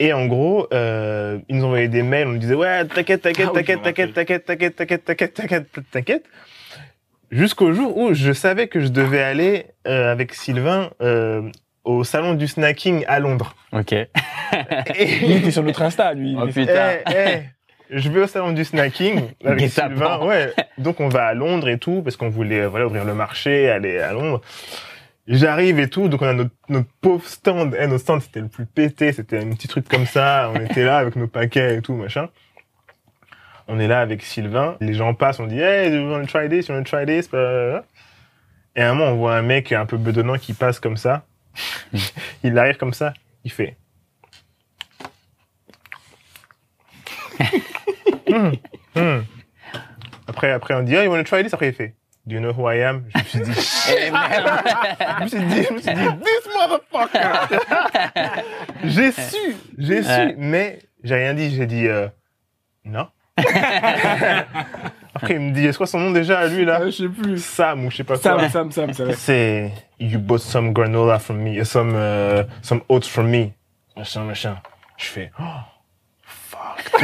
Et 0.00 0.12
en 0.12 0.26
gros, 0.26 0.68
euh, 0.72 1.38
ils 1.48 1.56
nous 1.56 1.64
envoyaient 1.64 1.88
des 1.88 2.02
mails, 2.02 2.28
on 2.28 2.32
nous 2.32 2.38
disait 2.38 2.54
ouais, 2.54 2.84
t'inquiète, 2.84 3.22
t'inquiète, 3.22 3.48
Ah 3.50 3.54
t'inquiète, 3.54 3.82
t'inquiète, 3.82 4.14
t'inquiète, 4.14 4.44
t'inquiète, 4.46 4.76
t'inquiète, 4.76 5.04
t'inquiète, 5.04 5.34
t'inquiète, 5.34 5.66
t'inquiète. 5.90 6.24
Jusqu'au 7.30 7.72
jour 7.72 7.96
où 7.96 8.14
je 8.14 8.32
savais 8.32 8.68
que 8.68 8.80
je 8.80 8.88
devais 8.88 9.22
aller 9.22 9.66
euh, 9.86 10.10
avec 10.10 10.34
Sylvain 10.34 10.90
euh, 11.02 11.42
au 11.84 12.04
salon 12.04 12.34
du 12.34 12.46
snacking 12.46 13.04
à 13.06 13.18
Londres. 13.18 13.54
Ok. 13.72 13.92
Et 13.92 14.06
Lui, 15.20 15.26
il 15.26 15.36
était 15.38 15.50
sur 15.50 15.62
notre 15.62 15.82
Insta, 15.82 16.14
lui. 16.14 16.36
Oh, 16.40 16.46
putain. 16.46 16.98
Eh, 17.10 17.14
eh, 17.14 17.42
je 17.90 18.08
vais 18.08 18.20
au 18.20 18.26
salon 18.26 18.52
du 18.52 18.64
snacking 18.64 19.20
avec. 19.44 19.68
Sylvain. 19.70 20.24
Ouais. 20.24 20.52
Donc 20.78 21.00
on 21.00 21.08
va 21.08 21.26
à 21.26 21.34
Londres 21.34 21.68
et 21.68 21.78
tout 21.78 22.02
parce 22.02 22.16
qu'on 22.16 22.28
voulait 22.30 22.60
euh, 22.60 22.68
voilà 22.68 22.86
ouvrir 22.86 23.04
le 23.04 23.14
marché, 23.14 23.68
aller 23.68 23.98
à 23.98 24.12
Londres. 24.12 24.40
J'arrive 25.28 25.78
et 25.78 25.90
tout, 25.90 26.08
donc 26.08 26.22
on 26.22 26.26
a 26.26 26.32
notre, 26.32 26.54
notre 26.70 26.88
pauvre 27.02 27.26
stand. 27.26 27.76
Eh, 27.78 27.86
notre 27.86 28.00
stand 28.00 28.22
c'était 28.22 28.40
le 28.40 28.48
plus 28.48 28.64
pété, 28.64 29.12
c'était 29.12 29.38
un 29.38 29.50
petit 29.50 29.68
truc 29.68 29.86
comme 29.86 30.06
ça. 30.06 30.50
On 30.54 30.58
était 30.58 30.84
là 30.84 30.96
avec 30.96 31.16
nos 31.16 31.26
paquets 31.26 31.76
et 31.76 31.82
tout 31.82 31.92
machin. 31.92 32.30
On 33.66 33.78
est 33.78 33.88
là 33.88 34.00
avec 34.00 34.22
Sylvain. 34.22 34.78
Les 34.80 34.94
gens 34.94 35.12
passent, 35.12 35.38
on 35.38 35.46
dit 35.46 35.60
hey, 35.60 35.94
you 35.94 36.10
wanna 36.10 36.24
try 36.24 36.48
this, 36.48 36.68
you 36.68 36.74
wanna 36.74 36.86
try 36.86 37.04
this? 37.04 37.28
blablabla. 37.28 37.84
Et 38.74 38.80
à 38.80 38.90
un 38.90 38.94
moment 38.94 39.12
on 39.12 39.16
voit 39.16 39.36
un 39.36 39.42
mec 39.42 39.70
un 39.72 39.84
peu 39.84 39.98
bedonnant 39.98 40.38
qui 40.38 40.54
passe 40.54 40.80
comme 40.80 40.96
ça. 40.96 41.26
il 42.42 42.56
arrive 42.58 42.78
comme 42.78 42.94
ça, 42.94 43.12
il 43.44 43.52
fait. 43.52 43.76
Hmm, 48.30 48.52
hmm. 48.94 49.22
Après, 50.26 50.50
après, 50.50 50.74
on 50.74 50.82
dit, 50.82 50.94
oh, 50.94 51.00
you 51.00 51.10
wanna 51.10 51.24
try 51.24 51.42
this? 51.42 51.54
Après, 51.54 51.68
il 51.68 51.74
fait, 51.74 51.94
do 52.28 52.34
you 52.34 52.40
know 52.40 52.52
who 52.52 52.66
I 52.66 52.76
am? 52.84 53.04
Je 53.14 53.18
me 53.18 53.24
suis 53.24 53.40
dit, 53.40 54.10
merde. 54.12 54.62
je 55.20 55.24
me 55.24 55.28
suis 55.28 55.38
dit, 55.48 55.62
je 55.64 55.72
me 55.72 55.80
suis 55.80 55.94
dit, 55.94 56.18
this 56.24 56.46
motherfucker! 56.54 58.42
j'ai 58.84 59.12
su, 59.12 59.56
j'ai 59.78 60.02
su, 60.02 60.08
Ouais. 60.08 60.34
mais 60.36 60.78
j'ai 61.02 61.14
rien 61.14 61.34
dit, 61.34 61.54
j'ai 61.54 61.66
dit, 61.66 61.86
euh, 61.88 62.08
non. 62.84 63.08
Après, 65.14 65.34
il 65.34 65.40
me 65.40 65.52
dit, 65.52 65.66
c'est 65.66 65.76
quoi 65.76 65.86
son 65.86 66.00
nom 66.00 66.10
déjà, 66.10 66.46
lui, 66.48 66.64
là? 66.64 66.80
Ah, 66.82 66.86
je 66.86 66.90
sais 66.90 67.08
plus. 67.08 67.42
Sam, 67.42 67.86
ou 67.86 67.90
je 67.90 67.96
sais 67.96 68.04
pas 68.04 68.18
quoi. 68.18 68.48
Sam, 68.48 68.70
Sam, 68.70 68.92
Sam, 68.92 69.12
c'est 69.14 69.72
you 69.98 70.18
bought 70.18 70.40
some 70.40 70.72
granola 70.72 71.18
from 71.18 71.38
me, 71.42 71.58
uh, 71.60 71.64
some, 71.64 71.94
uh, 71.94 72.44
some 72.62 72.82
oats 72.88 73.08
from 73.08 73.30
me. 73.30 73.52
Machin, 73.96 74.24
machin. 74.24 74.56
Je 74.96 75.06
fais, 75.06 75.30
oh, 75.40 75.44
fuck. 76.22 77.02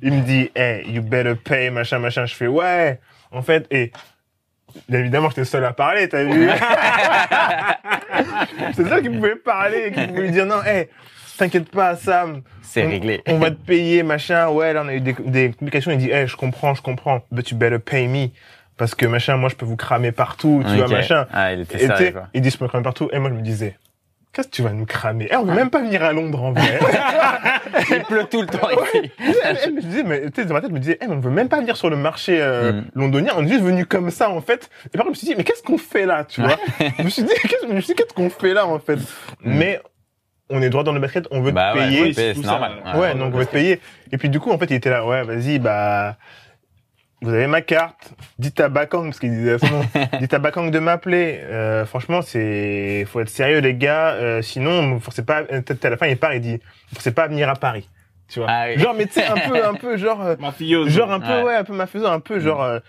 Il 0.00 0.12
me 0.12 0.22
dit, 0.22 0.50
hey, 0.54 0.84
you 0.88 1.02
better 1.02 1.34
pay, 1.34 1.70
machin, 1.70 1.98
machin. 1.98 2.24
Je 2.26 2.34
fais, 2.34 2.46
ouais. 2.46 2.98
En 3.36 3.42
fait, 3.42 3.66
et, 3.70 3.92
évidemment, 4.90 5.28
j'étais 5.28 5.44
seul 5.44 5.64
à 5.64 5.72
parler, 5.72 6.08
t'as 6.08 6.24
vu? 6.24 6.48
C'est 8.74 8.88
seul 8.88 9.02
qui 9.02 9.10
pouvait 9.10 9.36
parler, 9.36 9.92
qui 9.92 10.06
pouvait 10.06 10.22
lui 10.22 10.30
dire, 10.30 10.46
non, 10.46 10.62
hey, 10.64 10.88
t'inquiète 11.36 11.70
pas, 11.70 11.96
Sam. 11.96 12.40
C'est 12.62 12.86
réglé. 12.86 13.22
On 13.26 13.38
va 13.38 13.50
te 13.50 13.56
payer, 13.56 14.02
machin. 14.02 14.48
Ouais, 14.48 14.72
là, 14.72 14.82
on 14.84 14.88
a 14.88 14.94
eu 14.94 15.00
des, 15.00 15.12
des 15.12 15.50
complications. 15.50 15.90
Il 15.90 15.98
dit, 15.98 16.10
hey, 16.10 16.26
je 16.26 16.36
comprends, 16.36 16.74
je 16.74 16.80
comprends. 16.82 17.22
But 17.30 17.50
you 17.50 17.56
better 17.58 17.78
pay 17.78 18.08
me. 18.08 18.28
Parce 18.78 18.94
que, 18.94 19.06
machin, 19.06 19.36
moi, 19.36 19.50
je 19.50 19.54
peux 19.54 19.66
vous 19.66 19.76
cramer 19.76 20.12
partout, 20.12 20.62
tu 20.66 20.74
vois, 20.76 20.88
machin. 20.88 21.26
Ah, 21.32 21.52
il 21.52 21.60
était 21.60 21.82
Et 21.82 21.86
sérieux, 21.86 22.12
quoi. 22.12 22.28
il 22.34 22.40
dit, 22.40 22.50
je 22.50 22.56
peux 22.56 22.64
me 22.64 22.68
cramer 22.68 22.84
partout. 22.84 23.08
Et 23.12 23.18
moi, 23.18 23.28
je 23.30 23.34
me 23.34 23.42
disais, 23.42 23.76
qu'est-ce 24.36 24.48
que 24.48 24.52
tu 24.54 24.62
vas 24.62 24.72
nous 24.72 24.84
cramer? 24.84 25.28
Eh, 25.30 25.36
on 25.36 25.44
veut 25.44 25.54
même 25.54 25.70
pas 25.70 25.80
venir 25.80 26.04
à 26.04 26.12
Londres, 26.12 26.42
en 26.44 26.52
vrai. 26.52 26.78
Il 27.90 28.02
pleut 28.04 28.24
tout 28.30 28.42
le 28.42 28.46
temps 28.46 28.68
ici. 28.70 29.10
Je 29.64 29.70
me 29.70 29.80
disais, 29.80 30.02
mais, 30.02 30.30
tu 30.30 30.42
sais, 30.42 30.44
dans 30.46 30.54
ma 30.54 30.60
tête, 30.60 30.68
je 30.70 30.74
me 30.74 30.80
disais, 30.80 30.98
eh, 31.00 31.06
mais 31.06 31.14
on 31.14 31.20
veut 31.20 31.30
même 31.30 31.48
pas 31.48 31.58
venir 31.60 31.76
sur 31.76 31.88
le 31.90 31.96
marché 31.96 32.38
euh, 32.40 32.72
Mm. 32.72 32.84
londonien. 32.94 33.32
On 33.36 33.44
est 33.44 33.48
juste 33.48 33.62
venu 33.62 33.86
comme 33.86 34.10
ça, 34.10 34.28
en 34.30 34.40
fait. 34.42 34.68
Et 34.92 34.98
par 34.98 35.06
contre, 35.06 35.16
je 35.16 35.22
me 35.22 35.26
suis 35.26 35.26
dit, 35.28 35.34
mais 35.36 35.44
qu'est-ce 35.44 35.62
qu'on 35.62 35.78
fait 35.78 36.04
là, 36.04 36.24
tu 36.24 36.42
vois? 36.42 36.56
je 36.98 37.02
me 37.02 37.08
suis 37.08 37.22
dit, 37.22 37.32
qu'est-ce, 37.42 38.14
qu'on 38.14 38.28
fait 38.30 38.52
là, 38.54 38.66
en 38.66 38.78
fait? 38.78 38.98
Mais, 39.42 39.80
on 40.50 40.60
est 40.62 40.68
droit 40.70 40.84
dans 40.84 40.92
le 40.92 41.00
basket, 41.00 41.26
on 41.30 41.40
veut 41.40 41.50
Bah 41.50 41.72
te 41.74 41.78
ouais, 41.78 41.88
payer. 41.88 42.12
c'est 42.12 42.36
normal. 42.44 42.72
ouais. 42.94 43.00
Ouais, 43.00 43.14
donc 43.14 43.34
on 43.34 43.38
va 43.38 43.46
te 43.46 43.50
payer. 43.50 43.80
Et 44.12 44.18
puis 44.18 44.28
du 44.28 44.38
coup, 44.38 44.50
en 44.52 44.58
fait, 44.58 44.66
il 44.66 44.74
était 44.74 44.90
là, 44.90 45.04
ouais, 45.06 45.24
vas-y, 45.24 45.58
bah, 45.58 46.16
vous 47.22 47.30
avez 47.32 47.46
ma 47.46 47.62
carte, 47.62 48.12
dites 48.38 48.60
à 48.60 48.68
Bakang, 48.68 49.04
parce 49.06 49.18
qu'il 49.18 49.30
disait 49.30 49.54
à 49.54 49.58
son 49.58 49.66
nom, 49.70 49.84
dites 50.20 50.34
à 50.34 50.38
Bakang 50.38 50.70
de 50.70 50.78
m'appeler. 50.78 51.40
Euh, 51.44 51.84
franchement, 51.86 52.20
c'est, 52.22 53.04
faut 53.06 53.20
être 53.20 53.28
sérieux, 53.30 53.58
les 53.60 53.74
gars, 53.74 54.10
euh, 54.12 54.42
sinon, 54.42 54.92
vous 54.94 55.00
forcez 55.00 55.24
pas, 55.24 55.40
euh, 55.50 55.62
peut-être 55.62 55.84
à 55.86 55.90
la 55.90 55.96
fin, 55.96 56.06
il 56.06 56.16
part, 56.18 56.34
il 56.34 56.40
dit, 56.40 56.56
vous 56.56 56.94
forcez 56.94 57.12
pas 57.12 57.24
à 57.24 57.28
venir 57.28 57.48
à 57.48 57.54
Paris. 57.54 57.88
Tu 58.28 58.40
vois. 58.40 58.48
Ah 58.50 58.64
oui. 58.68 58.78
Genre, 58.78 58.92
mais 58.94 59.06
tu 59.06 59.12
sais, 59.12 59.24
un 59.26 59.36
peu, 59.48 59.64
un 59.64 59.74
peu, 59.74 59.96
genre, 59.96 60.20
euh, 60.24 60.36
Mafioso. 60.38 60.90
genre 60.90 61.12
un 61.12 61.20
peu, 61.20 61.26
Ouais. 61.28 61.42
ouais, 61.44 61.54
un 61.54 61.64
peu 61.64 61.74
mafieux, 61.74 62.04
un 62.06 62.20
peu, 62.20 62.38
genre, 62.40 62.62
euh, 62.62 62.80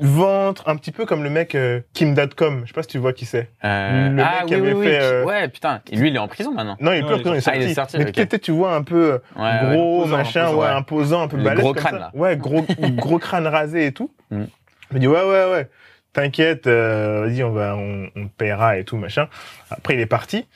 ventre, 0.00 0.68
un 0.68 0.76
petit 0.76 0.92
peu 0.92 1.06
comme 1.06 1.22
le 1.24 1.30
mec 1.30 1.54
euh, 1.54 1.80
Kim.com. 1.92 2.60
Je 2.62 2.68
sais 2.68 2.72
pas 2.74 2.82
si 2.82 2.88
tu 2.88 2.98
vois 2.98 3.12
qui 3.12 3.24
c'est. 3.26 3.50
Euh, 3.64 4.08
Le 4.10 4.22
ah 4.22 4.38
mec 4.40 4.46
qui 4.46 4.54
oui, 4.54 4.60
oui, 4.60 4.66
avait 4.70 4.74
oui. 4.78 4.86
fait, 4.86 4.98
euh, 5.02 5.24
Ouais, 5.24 5.48
putain. 5.48 5.80
Et 5.90 5.96
lui, 5.96 6.08
il 6.10 6.16
est 6.16 6.18
en 6.18 6.28
prison 6.28 6.52
maintenant. 6.52 6.76
Non, 6.80 6.92
il 6.92 6.98
est 6.98 7.02
plus 7.02 7.14
en 7.14 7.18
prison, 7.18 7.32
il 7.32 7.36
est 7.36 7.38
Ah, 7.38 7.40
sorti. 7.42 7.58
il 7.60 7.70
est 7.70 7.74
sorti, 7.74 7.98
Mais 7.98 8.08
ok. 8.08 8.14
peut-être 8.14 8.42
tu 8.42 8.52
vois 8.52 8.74
un 8.74 8.82
peu, 8.82 9.12
euh, 9.12 9.18
Ouais, 9.36 9.74
gros 9.74 10.00
imposant, 10.02 10.16
machin, 10.16 10.42
imposant, 10.46 10.58
ouais, 10.60 10.66
imposant, 10.68 11.22
un 11.22 11.28
peu 11.28 11.36
balèze. 11.38 11.60
gros 11.60 11.72
comme 11.74 11.82
crâne, 11.82 11.92
ça. 11.94 11.98
là. 11.98 12.10
Ouais, 12.14 12.36
gros, 12.36 12.64
gros 12.96 13.18
crâne 13.18 13.46
rasé 13.46 13.86
et 13.86 13.92
tout. 13.92 14.10
Mm. 14.30 14.44
Je 14.90 14.94
me 14.94 15.00
dis, 15.00 15.06
ouais, 15.08 15.22
ouais, 15.22 15.50
ouais, 15.52 15.68
t'inquiète, 16.12 16.66
euh, 16.66 17.22
vas-y, 17.26 17.42
on 17.42 17.50
va, 17.50 17.76
on, 17.76 18.08
on 18.16 18.24
te 18.26 18.32
paiera 18.36 18.78
et 18.78 18.84
tout, 18.84 18.96
machin. 18.96 19.28
Après, 19.70 19.94
il 19.94 20.00
est 20.00 20.06
parti. 20.06 20.46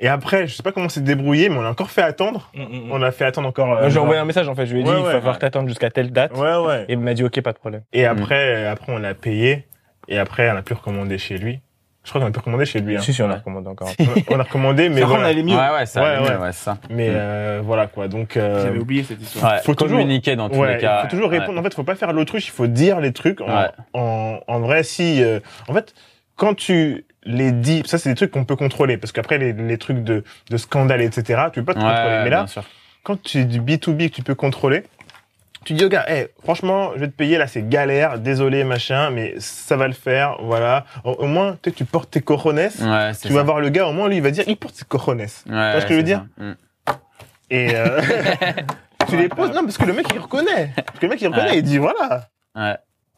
Et 0.00 0.08
après, 0.08 0.46
je 0.48 0.54
sais 0.54 0.62
pas 0.62 0.72
comment 0.72 0.88
c'est 0.88 1.04
débrouillé, 1.04 1.48
mais 1.48 1.56
on 1.58 1.64
a 1.64 1.70
encore 1.70 1.90
fait 1.90 2.02
attendre. 2.02 2.50
Mm, 2.54 2.62
mm, 2.62 2.66
mm. 2.86 2.92
On 2.92 3.02
a 3.02 3.10
fait 3.12 3.24
attendre 3.24 3.48
encore. 3.48 3.72
euh, 3.76 3.88
J'ai 3.90 3.98
envoyé 3.98 4.20
un 4.20 4.24
message 4.24 4.48
en 4.48 4.54
fait, 4.54 4.66
je 4.66 4.74
lui 4.74 4.80
ai 4.80 4.82
dit 4.84 4.90
Ouais, 4.90 4.96
il 4.96 5.02
va 5.02 5.06
ouais, 5.08 5.12
falloir 5.14 5.34
ouais. 5.34 5.38
t'attendre 5.40 5.68
jusqu'à 5.68 5.90
telle 5.90 6.10
date. 6.10 6.36
Ouais, 6.36 6.56
ouais. 6.56 6.84
Et 6.88 6.94
il 6.94 6.98
m'a 6.98 7.14
dit 7.14 7.22
ok, 7.24 7.40
pas 7.42 7.52
de 7.52 7.58
problème. 7.58 7.82
Et 7.92 8.04
après, 8.06 8.66
après, 8.66 8.92
on 8.92 8.98
l'a 8.98 9.14
payé. 9.14 9.66
Et 10.08 10.18
après, 10.18 10.50
on 10.50 10.56
a 10.56 10.62
pu 10.62 10.74
recommander 10.74 11.16
chez 11.18 11.38
lui. 11.38 11.60
Je 12.02 12.10
crois 12.10 12.20
qu'on 12.20 12.26
a 12.26 12.30
pu 12.30 12.38
recommander 12.40 12.66
chez 12.66 12.80
lui. 12.80 12.96
Hein. 12.96 13.00
Si, 13.00 13.14
si, 13.14 13.22
on 13.22 13.30
a 13.30 13.36
recommandé 13.36 13.66
encore. 13.68 13.88
on 14.28 14.38
a 14.38 14.42
recommandé, 14.42 14.90
mais 14.90 14.96
Mais 14.96 15.04
on 15.04 15.06
voilà. 15.06 15.28
allait 15.28 15.42
mieux. 15.42 15.56
Ouais, 15.56 15.70
ouais, 15.72 15.86
ça 15.86 16.02
Ouais, 16.02 16.18
ouais. 16.28 16.36
ouais, 16.36 16.52
c'est 16.52 16.64
ça. 16.64 16.76
Mais 16.90 17.08
euh, 17.10 17.62
voilà 17.64 17.86
quoi. 17.86 18.08
Donc, 18.08 18.36
euh, 18.36 18.62
J'avais 18.62 18.78
oublié 18.78 19.04
cette 19.04 19.22
histoire. 19.22 19.52
Ouais, 19.54 19.58
faut 19.64 19.74
toujours- 19.74 19.96
communiquer 20.00 20.36
dans 20.36 20.50
tous 20.50 20.58
ouais, 20.58 20.74
les 20.74 20.80
cas. 20.82 20.98
il 20.98 21.02
faut 21.04 21.16
toujours 21.16 21.30
Ouais. 21.30 21.38
répondre. 21.38 21.58
En 21.58 21.62
fait, 21.62 21.72
faut 21.72 21.82
pas 21.82 21.94
faire 21.94 22.12
l'autruche. 22.12 22.46
Il 22.48 22.50
faut 22.50 22.66
dire 22.66 23.00
les 23.00 23.12
trucs. 23.12 23.40
En, 23.94 24.40
en 24.46 24.60
vrai, 24.60 24.82
si, 24.82 25.22
euh, 25.22 25.40
en 25.68 25.72
fait, 25.72 25.94
quand 26.36 26.54
tu 26.54 27.04
les 27.24 27.52
dis, 27.52 27.82
ça 27.86 27.96
c'est 27.98 28.10
des 28.10 28.14
trucs 28.14 28.30
qu'on 28.30 28.44
peut 28.44 28.56
contrôler, 28.56 28.96
parce 28.98 29.12
qu'après 29.12 29.38
les, 29.38 29.52
les 29.52 29.78
trucs 29.78 30.02
de, 30.04 30.24
de 30.50 30.56
scandale, 30.56 31.00
etc. 31.02 31.44
Tu 31.52 31.60
peux 31.62 31.72
pas 31.72 31.74
te 31.74 31.78
Ouais, 31.78 31.84
contrôler. 31.92 32.20
Mais 32.24 32.30
là, 32.30 32.46
sûr. 32.46 32.64
quand 33.02 33.22
tu 33.22 33.38
es 33.38 33.44
du 33.44 33.60
B2B 33.60 34.10
que 34.10 34.14
tu 34.16 34.22
peux 34.22 34.34
contrôler, 34.34 34.84
tu 35.64 35.72
dis 35.72 35.84
au 35.86 35.88
gars, 35.88 36.04
hey, 36.06 36.26
franchement, 36.42 36.90
je 36.94 37.00
vais 37.00 37.06
te 37.08 37.12
payer 37.16 37.38
là, 37.38 37.46
c'est 37.46 37.66
galère, 37.66 38.18
désolé, 38.18 38.64
machin, 38.64 39.08
mais 39.10 39.34
ça 39.38 39.76
va 39.78 39.86
le 39.88 39.94
faire, 39.94 40.36
voilà. 40.42 40.84
Au, 41.04 41.12
au 41.12 41.26
moins, 41.26 41.56
tu 41.62 41.72
tu 41.72 41.86
portes 41.86 42.10
tes 42.10 42.20
cojones. 42.20 42.58
Ouais, 42.58 42.70
Tu 42.78 43.28
vas 43.28 43.34
ça. 43.38 43.42
voir 43.42 43.60
le 43.60 43.70
gars, 43.70 43.86
au 43.86 43.92
moins, 43.92 44.08
lui, 44.08 44.16
il 44.16 44.22
va 44.22 44.30
dire, 44.30 44.44
il 44.46 44.58
porte 44.58 44.74
ses 44.74 44.84
cojones. 44.84 45.20
Ouais, 45.22 45.28
ce 45.46 45.86
que 45.86 45.92
je 45.92 45.96
veux 45.96 46.02
dire. 46.02 46.26
Mm. 46.36 46.52
Et 47.50 47.70
euh, 47.74 48.00
tu 49.08 49.16
les 49.16 49.28
poses, 49.30 49.52
non, 49.54 49.62
parce 49.64 49.78
que 49.78 49.84
le 49.86 49.94
mec, 49.94 50.06
il 50.12 50.18
reconnaît. 50.20 50.72
Parce 50.76 50.98
que 50.98 51.06
le 51.06 51.08
mec, 51.12 51.22
il 51.22 51.28
reconnaît, 51.28 51.56
il 51.56 51.62
dit, 51.62 51.78
voilà. 51.78 52.28
Ouais. 52.54 52.76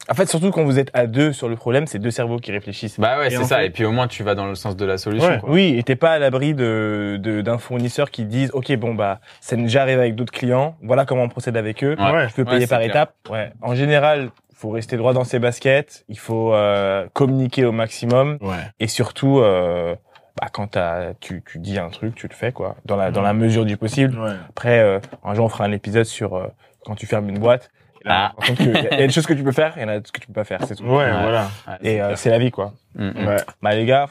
En 0.09 0.13
fait, 0.13 0.27
surtout 0.27 0.51
quand 0.51 0.63
vous 0.63 0.79
êtes 0.79 0.89
à 0.93 1.05
deux 1.07 1.33
sur 1.33 1.49
le 1.49 1.55
problème, 1.55 1.85
c'est 1.87 1.99
deux 1.99 2.11
cerveaux 2.11 2.37
qui 2.37 2.51
réfléchissent. 2.51 2.99
Bah 2.99 3.19
ouais, 3.19 3.29
c'est 3.29 3.43
ça. 3.43 3.57
fait- 3.57 3.67
Et 3.67 3.69
puis 3.69 3.83
au 3.85 3.91
moins, 3.91 4.07
tu 4.07 4.23
vas 4.23 4.35
dans 4.35 4.45
le 4.45 4.55
sens 4.55 4.75
de 4.75 4.85
la 4.85 4.97
solution. 4.97 5.27
Ouais. 5.29 5.39
quoi. 5.39 5.49
Oui, 5.49 5.75
et 5.77 5.83
t'es 5.83 5.95
pas 5.95 6.11
à 6.13 6.19
l'abri 6.19 6.53
de 6.53 7.17
de- 7.21 7.41
d'un 7.41 7.57
fournisseur 7.57 8.09
qui 8.11 8.23
dise 8.25 8.51
ok 8.53 8.73
bon 8.77 8.93
bah 8.95 9.19
c'est 9.41 9.57
déjà 9.57 9.81
arrivé 9.81 9.99
avec 10.01 10.15
d'autres 10.15 10.31
clients, 10.33 10.75
voilà 10.81 11.05
comment 11.05 11.23
on 11.23 11.29
procède 11.29 11.57
avec 11.57 11.83
eux. 11.83 11.95
Ouais. 11.99 12.11
Ouais. 12.11 12.29
Je 12.29 12.33
peux 12.35 12.43
Ouais, 12.43 12.51
payer 12.55 12.67
par 12.67 12.81
étapes. 12.81 13.13
Ouais. 13.29 13.51
En 13.61 13.75
général, 13.75 14.29
faut 14.55 14.69
rester 14.69 14.97
droit 14.97 15.13
dans 15.13 15.23
ses 15.23 15.39
baskets. 15.39 16.05
Il 16.09 16.17
faut 16.17 16.53
euh, 16.53 17.05
communiquer 17.13 17.65
au 17.65 17.71
maximum 17.71 18.37
Ouais. 18.41 18.55
et 18.79 18.87
surtout 18.87 19.39
euh, 19.39 19.93
bah, 20.39 20.47
quand 20.51 20.67
t'as- 20.67 21.13
tu 21.19 21.43
tu 21.45 21.59
dis 21.59 21.77
un 21.79 21.89
truc, 21.89 22.15
tu 22.15 22.27
le 22.27 22.33
fais 22.33 22.51
quoi, 22.51 22.75
dans 22.85 22.95
la 22.95 23.11
dans 23.11 23.21
la 23.21 23.33
mesure 23.33 23.65
du 23.65 23.75
possible. 23.77 24.17
Ouais. 24.19 24.31
Après, 24.49 24.79
euh, 24.79 24.99
un 25.25 25.33
jour 25.33 25.45
on 25.45 25.49
fera 25.49 25.65
un 25.65 25.71
épisode 25.73 26.05
sur 26.05 26.35
euh, 26.35 26.47
quand 26.85 26.95
tu 26.95 27.05
fermes 27.07 27.27
une 27.29 27.39
boîte. 27.39 27.69
Ah. 28.09 28.33
il 28.59 28.71
y 28.71 28.77
a 28.77 28.97
des 29.07 29.09
choses 29.11 29.25
que 29.25 29.33
tu 29.33 29.43
peux 29.43 29.51
faire, 29.51 29.77
et 29.77 29.81
il 29.81 29.83
y 29.83 29.85
en 29.85 29.89
a 29.89 29.95
d'autres 29.95 30.11
que 30.11 30.19
tu 30.19 30.27
peux 30.27 30.33
pas 30.33 30.43
faire, 30.43 30.59
c'est 30.65 30.75
tout. 30.75 30.83
Ouais, 30.83 31.11
voilà. 31.11 31.49
Ouais, 31.67 31.73
Et 31.81 31.95
c'est 31.95 32.01
euh, 32.01 32.15
c'est 32.15 32.29
la 32.29 32.39
vie 32.39 32.51
quoi. 32.51 32.73
Mm, 32.95 33.07
mm. 33.09 33.27
Ouais. 33.27 33.37
Bah 33.61 33.75
les 33.75 33.85
gars, 33.85 34.07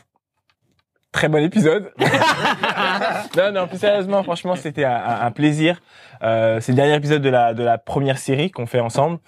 très 1.26 1.40
bon 1.40 1.44
épisode. 1.44 1.90
non, 3.36 3.52
non, 3.52 3.66
plus 3.66 3.78
sérieusement, 3.78 4.22
franchement, 4.22 4.54
c'était 4.56 4.84
un, 4.84 5.30
plaisir. 5.30 5.80
Euh, 6.22 6.60
c'est 6.60 6.72
le 6.72 6.76
dernier 6.76 6.94
épisode 6.94 7.22
de 7.22 7.28
la 7.28 7.52
de 7.52 7.62
la 7.62 7.78
première 7.78 8.18
série 8.18 8.50
qu'on 8.50 8.66
fait 8.66 8.80
ensemble. 8.80 9.18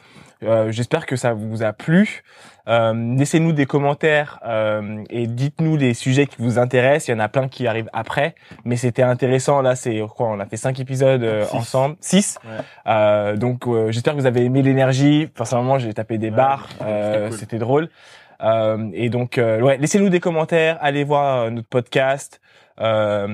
Euh, 0.45 0.71
J'espère 0.71 1.05
que 1.07 1.17
ça 1.17 1.33
vous 1.33 1.63
a 1.65 1.73
plu. 1.73 2.23
Euh, 2.69 2.93
Laissez-nous 3.17 3.53
des 3.53 3.67
commentaires 3.67 4.39
euh, 4.47 5.03
et 5.11 5.27
dites-nous 5.27 5.77
les 5.77 5.95
sujets 5.95 6.27
qui 6.27 6.37
vous 6.39 6.59
intéressent. 6.59 7.09
Il 7.09 7.13
y 7.13 7.15
en 7.15 7.19
a 7.21 7.29
plein 7.29 7.49
qui 7.49 7.67
arrivent 7.67 7.89
après, 7.93 8.35
mais 8.65 8.77
c'était 8.77 9.03
intéressant. 9.03 9.63
Là, 9.63 9.75
c'est 9.75 10.01
quoi 10.15 10.29
On 10.29 10.39
a 10.39 10.47
fait 10.47 10.57
cinq 10.59 10.79
épisodes 10.79 11.23
euh, 11.25 11.45
Six. 11.47 11.57
ensemble, 11.57 11.97
six. 12.01 12.39
Ouais. 12.45 12.51
Euh, 12.87 13.37
donc, 13.37 13.67
euh, 13.67 13.91
j'espère 13.91 14.15
que 14.15 14.21
vous 14.21 14.27
avez 14.27 14.45
aimé 14.45 14.63
l'énergie. 14.63 15.27
Personnellement, 15.35 15.79
j'ai 15.79 15.93
tapé 15.95 16.19
des 16.19 16.29
Ouais, 16.31 16.37
barres. 16.37 16.69
c'était 16.71 16.85
Euh, 16.85 17.29
cool. 17.31 17.39
C'était 17.39 17.59
drôle. 17.59 17.89
Euh, 18.43 18.89
et 18.93 19.09
donc, 19.11 19.39
euh, 19.39 19.61
ouais, 19.61 19.79
laissez-nous 19.79 20.09
des 20.11 20.21
commentaires. 20.21 20.79
Allez 20.81 21.05
voir 21.05 21.43
euh, 21.43 21.51
notre 21.51 21.69
podcast. 21.69 22.41
Euh, 22.81 23.27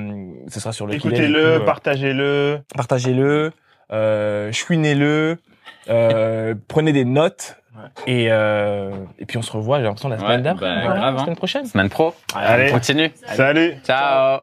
ce 0.48 0.58
sera 0.60 0.72
sur 0.72 0.86
le 0.86 0.94
Écoutez-le, 0.94 1.62
partagez-le. 1.66 2.60
partagez-le, 2.74 3.52
euh, 3.92 4.50
chouinez-le, 4.52 5.36
euh, 5.90 6.54
prenez 6.68 6.92
des 6.92 7.04
notes. 7.04 7.56
Ouais. 7.76 7.82
Et, 8.06 8.26
euh, 8.30 8.90
et 9.18 9.26
puis 9.26 9.36
on 9.36 9.42
se 9.42 9.52
revoit, 9.52 9.78
j'ai 9.78 9.84
l'impression, 9.84 10.08
la 10.08 10.16
Ouais, 10.16 10.22
semaine 10.22 10.42
d'après. 10.42 10.86
bah, 10.86 11.08
hein. 11.08 11.18
semaine 11.18 11.36
prochaine? 11.36 11.66
Semaine 11.66 11.90
pro. 11.90 12.14
Allez, 12.34 12.70
On 12.70 12.74
continue. 12.74 13.10
salut. 13.26 13.74
Ciao. 13.84 14.40